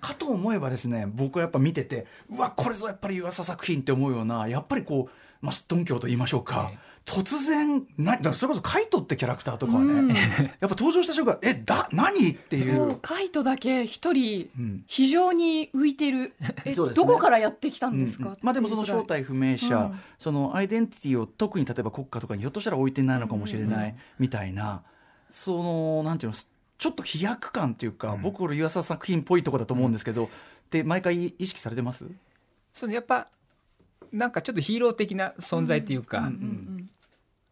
[0.00, 10.08] かと思えばですね僕はやっぱ見ててうわこれぞやっぱり湯浅作品って思うようなやっぱりこう、まあ、すっとんきょうと言いましょうか、ええ突然なだからそれこそカイトってキャラクターとかはね、うん。
[10.12, 10.18] やっ
[10.60, 12.98] ぱ登場した瞬間えだ何っていそうう。
[13.00, 14.84] カイトだけ一人うん。
[14.86, 16.92] 非常に浮いてる、うですね。
[16.94, 18.30] どこからやってきたんですか、うん。
[18.32, 20.00] うんまあでもその正体不明者、うん。
[20.18, 24.82] そのアイデンティティを特に例えば国家とかにひょっとしたら置いてないのかもしれないみたいな、
[25.30, 26.38] そのなんていうの
[26.78, 30.28] ちょっと飛躍感っていうか、僕これ湯浅作品っぽいところだと思うんですけど、
[30.70, 32.06] で毎回意識されてます？
[32.74, 33.28] そうやっぱ
[34.12, 36.90] なんかちょっとヒーロー的な存在っていうか、うんうん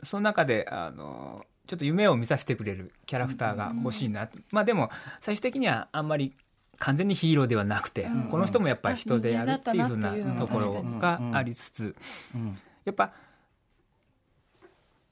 [0.02, 4.90] その中であのちょっと夢を見させてくれるキャラクターが欲しいな、まあでも
[5.20, 6.36] 最終的にはあんまり
[6.78, 8.22] 完全にヒーローではなくて、うん。
[8.24, 11.96] この人もやっぱり人であるっていうふうなところがありつつ、
[12.34, 12.58] うん。
[12.84, 13.12] やっぱ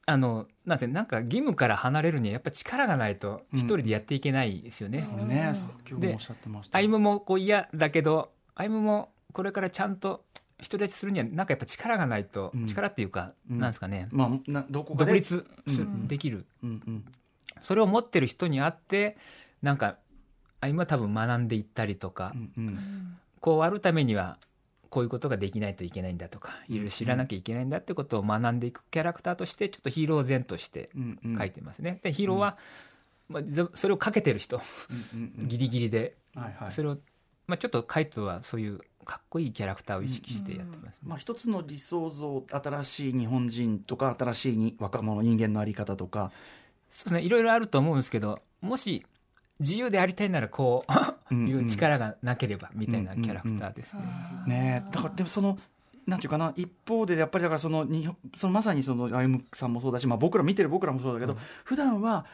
[0.07, 5.03] あのなんてなんか義務から離れるにはやっぱ力がないと一人でやっていけないですよね。
[5.11, 6.77] これね、さっきもおっしゃってました。
[6.77, 10.25] アイムもこう嫌だけどアイムもこれからちゃんと
[10.65, 12.67] 独り立ちするにはなんかやっぱ力がないと、うん。
[12.67, 13.59] 力っていうか、うん。
[13.59, 14.09] なんですかね。
[14.11, 15.13] まあなどこかで。
[15.13, 16.09] 独立すうん。
[16.09, 16.47] できる。
[16.63, 17.05] うんうん。
[17.61, 19.17] それを持ってる人に会って
[19.63, 19.97] なんか
[20.61, 22.79] アイムは多分学んでいったりとか、うんうん。
[23.41, 24.39] こうあるためには
[24.91, 30.91] こういうことができないといけないんだとかいろいろ知らなきゃいけないんだってことを学んでいくキャラクターとしてちょっとヒーロー前として
[31.37, 31.99] 書いてますね。
[32.03, 32.57] でヒーローは、
[33.29, 34.63] まあ、ぜそれをかけてる人。
[35.13, 35.49] うんうんうん。
[35.49, 36.71] ギリギリで、はいはい。
[36.71, 36.99] それを、
[37.47, 46.33] まあ、ちょっとカイトはそういうかっこいいキャラクターを意識してやってます、まあ、一つの理想像新しい日本人とか新しいに若者人間のあり方とか。
[46.91, 47.23] そうですね。
[47.23, 49.05] いろいろあると思うんですけどもし
[49.59, 50.85] 自由でありたいならこ
[51.31, 54.03] ううんいう力がなければみたいなキャラクターですね。
[54.47, 55.59] ねえだからでもその
[56.07, 62.27] なんていうかな一方でやっぱりだからそのにそのまさにその歩夢さんもそうだし、まあ、僕ら見てる僕らもそうだけど、普段は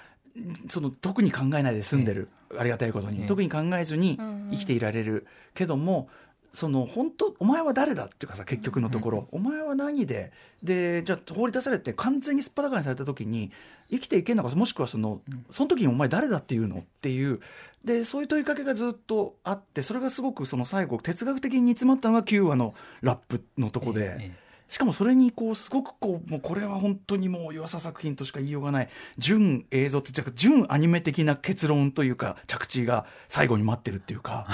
[0.69, 2.29] その特に考えないで済んでる、
[2.59, 3.27] ありがたいことに、ええ。
[3.27, 4.19] 特に考えずに
[4.51, 6.09] 生きていられるけども
[6.53, 10.33] その本当お前は誰だっていうかさ結局のところ、お前は何で？
[10.63, 13.51] でじゃあ放り出されて完全にすっぱだかにされた時に
[13.91, 15.21] 生きていけんのかもしくはその
[15.51, 17.41] その時にお前誰だっていうのっていう。
[17.85, 34.47] でそういう問いかけがずっとあってそれがすごくその最後哲学的に煮詰まったのが9話のラップのとこで、ええしかもそれにこうすごくこうもうこれは本当にもう湯浅作品としか言いようがない純映像って純アニメ的な結論というか着地が最後に待ってるっていうか。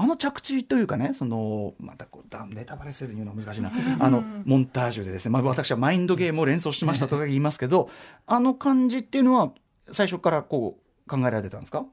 [0.00, 7.90] あの着地というかね、そのまたこうだネタバレせずに言うのは難しいな、あのモンタージュでですね、まあ、私はマインドゲームを連想しましたとか言いますけど、
[8.24, 9.50] あの感じっていうのは、
[9.90, 11.84] 最初からこう考えられてたんですか？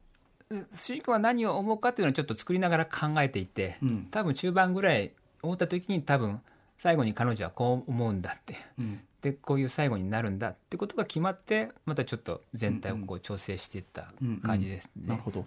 [0.75, 4.07] 主人公は何を思うかっていうのをちょっと作りながら考えていて、うん。
[4.11, 5.11] 多分中盤ぐらい
[5.41, 6.41] 思った時に多分
[6.77, 9.01] 最後に彼女はこう思うんだって、ん。
[9.21, 14.11] でこういう最後になるんだってことが決まってまたちょっと全体をこう調整していった
[14.43, 15.07] 感じですね。
[15.07, 15.45] なるほど。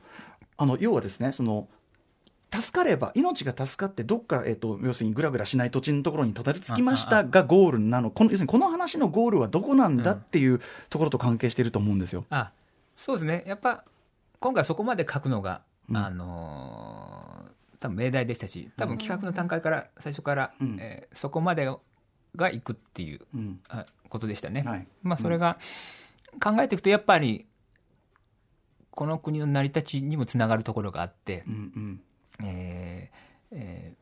[0.56, 1.68] あの要はですねその
[2.52, 8.10] 助かれば命が助かってどっか、えっと要するにぐらぐらしない土地のところにたどり着きましたがゴールなの。
[8.10, 10.60] この要するにこの話のゴールはどこなんだっていう
[10.90, 12.24] ところと関係していると思うんですよ。
[12.30, 12.50] あ
[12.96, 13.44] そうですね。
[13.46, 13.84] やっぱ
[14.40, 15.96] 今回そこまで書くのが、うん。
[15.96, 17.17] あのー
[17.80, 20.76] 多分命題でしたし多分企画の段階から最初から、うん。
[20.80, 21.72] えーそこまで
[22.36, 23.60] がいくっていううん。
[23.68, 24.62] あことでしたね。
[24.62, 24.86] はい。
[25.02, 25.58] まあ、それが
[26.42, 27.46] 考えていくとやっぱり
[28.90, 32.00] この国の成り立ちにもつながるところがあってう、ん。
[32.42, 33.98] えーえー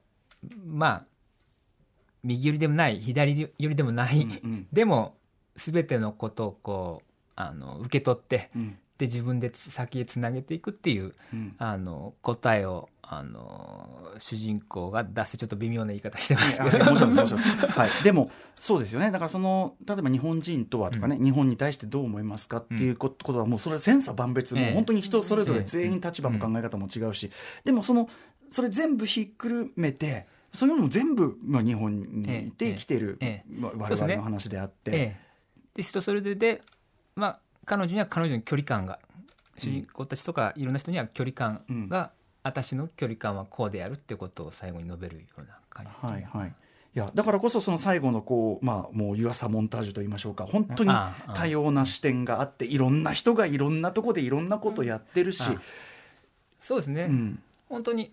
[0.65, 1.05] まあ
[2.23, 4.67] 右寄りでもない左寄りでもない、うんうん。
[4.73, 5.17] でも
[5.55, 11.55] 全てのことをこうあの受け取ってうんで自分で先へつなげていくっていううん。
[11.59, 13.89] あの答えをあの
[14.19, 17.41] 主人公が出してちょっと微妙な言い方してますあけどもちろんもちろん。
[17.71, 19.11] はい、でもそうですよね。
[19.11, 24.75] だからその例えば日本人とはとかね、日本に対してどう思いますかっていうことことはもうそれ千差万別、もうええ。
[24.75, 27.31] 本当に人それぞれ全員立場も考え方も違うし、
[27.65, 28.09] でもその
[28.49, 33.29] それ全部ひっくるめてそういうのも全部、まあ、日本にいて生きてる、ええ。
[33.29, 34.91] ええまあ我々の話であって。
[34.91, 35.17] ええ、
[35.75, 36.63] で人それぞれで、
[37.15, 38.99] まあ、彼女には彼女の距離感が
[39.59, 42.13] 主人公たちとかいろんな人には距離感が、
[42.43, 46.49] 私の距離感はこうであるってことを最後に述べるような感じですね、はいはい、
[46.95, 50.47] いやだからこそその最後のこう、まあ、もう湯浅モンタージュと言いましょうか。
[50.47, 50.93] 本当に
[51.35, 55.61] 多様な視点があっていろんな人がいろんなとこでいろんなことやってるし、あ。
[56.59, 57.43] そうですね、うん。
[57.69, 58.13] 本当に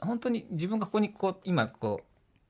[0.00, 2.02] 本当に自分がここにこう今こ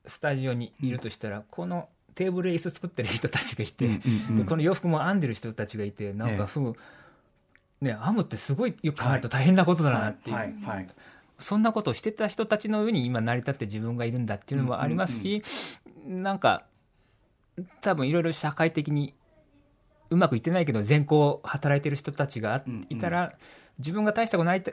[0.05, 4.01] うスタジオにいるとしたら、このテーブル椅子作ってる人たちがいて、うんうん
[4.31, 4.37] うん。
[4.39, 6.75] でこの洋服も編んでる人たちがいてなんええかすぐ、
[7.81, 10.87] ね編むってすごいよく考えると大変なことだなっていう、はいはい
[11.39, 15.43] そんなことをしてた人たちの上に今成り立って自分がいるんだっていうのもありますし、
[16.07, 16.63] なんか
[17.81, 19.13] 多分いろいろ社会的に
[20.11, 22.87] うまくいってないけど全校働いてる人たちがうんうん。
[22.91, 23.33] いたら、
[23.79, 24.73] 自分が大したことない人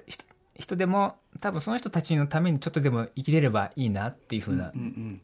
[0.59, 5.21] 人でも多分その人たちのためにちょっとでも生きれればいいなっていうふうな、うんうん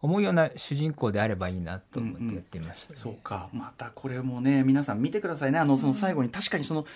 [0.00, 3.48] 思うような主人公であればいいなと思ってやってみましたね、そうか。
[3.52, 5.58] またこれもね皆さん見てくださいね。
[5.58, 6.86] あのその最後に確かにその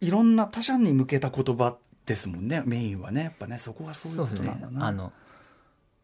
[0.00, 2.62] いろんな他者に向けた言葉ですもんね。
[2.64, 3.24] メインはね。
[3.24, 4.86] やっぱねそこはそういうことなんだな。
[4.86, 5.12] あの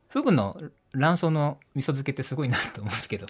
[0.09, 0.61] フグの
[0.95, 3.27] 卵巣の味噌漬けってすごいなと思うんですけど。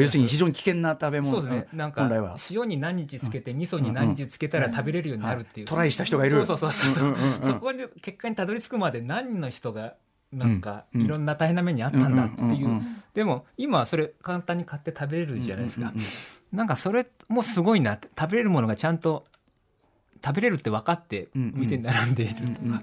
[0.00, 1.40] 要するに非常に危険な食べ物。
[1.40, 6.44] そうですね、うんなんか塩に何日つけて、味噌に何日つけたら食べれるようになるっていう、はいトライした人がいる。
[6.44, 7.42] そうそうそうそう,、うんうんうんうん。
[7.42, 9.94] そこに結果にたどり着くまで何の人が
[10.32, 12.80] なんかうんいろんな大変な目にあったんだっていう,、
[13.14, 15.92] でも今はそれ簡単に買って食べれるじゃないですか、
[16.52, 19.24] なんかそれもすごいなって食べれるものがちゃんと
[20.24, 22.82] 食べれるって分かって店に並んでいるとか、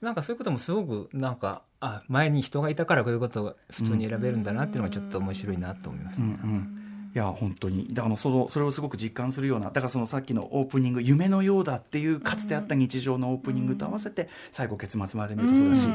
[0.00, 6.85] なんかそういうこともすごくなんかあ前に人がいたからこういうことが普通に選べるんだなっていうのがちょっと面白いなと思います、うんうん
[7.16, 7.86] いや本当に。
[7.94, 15.88] だからそのそれをすごく実感するようなだからそのさっきのオープニング夢のようだっていうかつてあった日常のオープニングと合わせて最後結末まで見るとそうだし、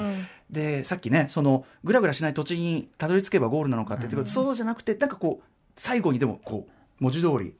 [0.49, 5.45] でさっきねそのぐらぐらしない土地にたどり着けばゴールなのかって言ってくると、そうじゃなくてなんかこう
[5.75, 6.71] 最後にでもこう
[7.03, 7.53] 文字通り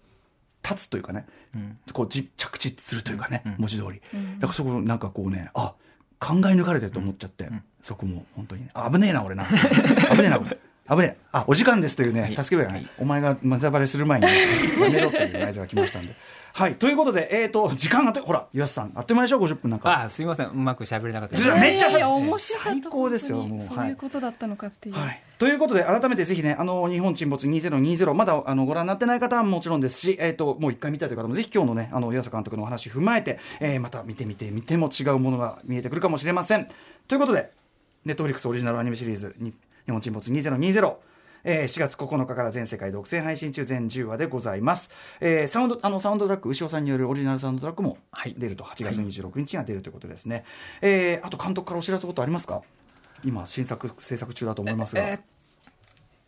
[0.67, 1.77] 立つというかね、うん。
[1.93, 3.55] こうじ着地するというかね、うん。
[3.59, 4.01] 文字通り、
[4.39, 5.75] だからそこなんかこうねあ
[6.19, 7.63] 考え抜かれてると思っちゃって、ん。
[7.83, 9.45] そこも本当に危ねえな俺な。
[9.45, 10.57] 危ねえなこれ
[10.89, 11.17] 危ねえ。
[11.31, 12.35] あお時間ですというね、はい。
[12.35, 12.89] 助け舟がね、はい。
[12.99, 16.13] お前がまざばれする前に、やめろという合図が来ましたんで。
[16.53, 19.89] はいということでえっ、と時間がとほら岩瀬さんあっという間でしょ？50分なんか。
[19.89, 20.47] ああすいません。
[20.47, 21.43] うまく喋れなかったです。
[21.45, 36.67] 実はめっちゃしゃいやいや面白かった最高ですよもうそういうことだったのかっていう、はい、ということで改めてぜひねあの日本沈没2020まだあのご覧になってない方はもちろんですし、えー、ともう一回見たいという方もぜひ今日のねあの岩佐監督のお話踏まえて、えーまた見てみてみても違うものが見えてくるかもしれません。
[37.07, 37.51] ということで
[38.03, 39.53] ネットフリックスオリジナルアニメシリーズに
[39.85, 40.93] 「日本沈没2020」
[41.43, 43.63] えー4月9日から全世界独占配信中。
[43.65, 48.35] 全10話でございます、えーサウンドあのサウンドトラック牛尾さんによるオリジナルサウンドトラックもはい。
[48.37, 48.63] 出ると。
[48.63, 50.43] 8月26日には出るということですね、
[50.81, 52.61] えーあと監督からお知らせことありますか？
[53.23, 55.19] 今新作制作中だと思いますが、えー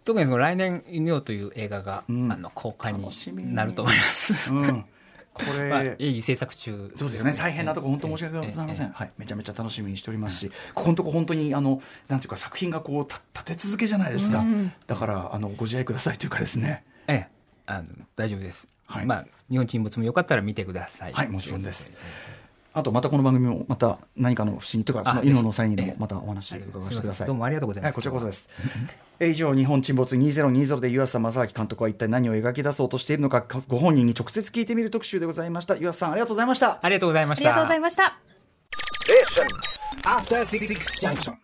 [0.06, 2.30] 特にその来年「犬王」という映画が、うん。
[2.32, 4.54] あの公開になると思います。
[4.54, 4.86] うん、
[5.34, 6.94] これ、まあ、鋭意制作中。
[6.96, 14.46] そうですよね、大変なところ、本当申し訳ございません、はい、めちゃめちゃ楽しみにしておりますし、ここのところ、本当にあのなんていうか、作品がこうた立て続けじゃないですか、
[14.88, 17.28] だからあのご自愛くださいというかですね、ええ。
[17.66, 19.06] あの大丈夫です、はい。
[19.06, 21.14] まあ、日本沈没もよかったら見てください。
[21.14, 21.94] はい、もちろんです。
[22.76, 27.28] あと、またこの番組も、また何かの不審というか、そのあ犬の際にでええも、またお話伺わせてください。
[27.28, 28.49] どうもありがとうございますはい、こちらこそです。
[29.19, 35.76] え以上、日本沈没2020で湯浅正明監督は一体何を描き出そうとしているのか、ご本人に直接聞いてみる特集でございました。
[35.76, 36.80] 湯浅さん、ありがとうございました。
[36.82, 38.17] ありがとうございましたありがとうございました。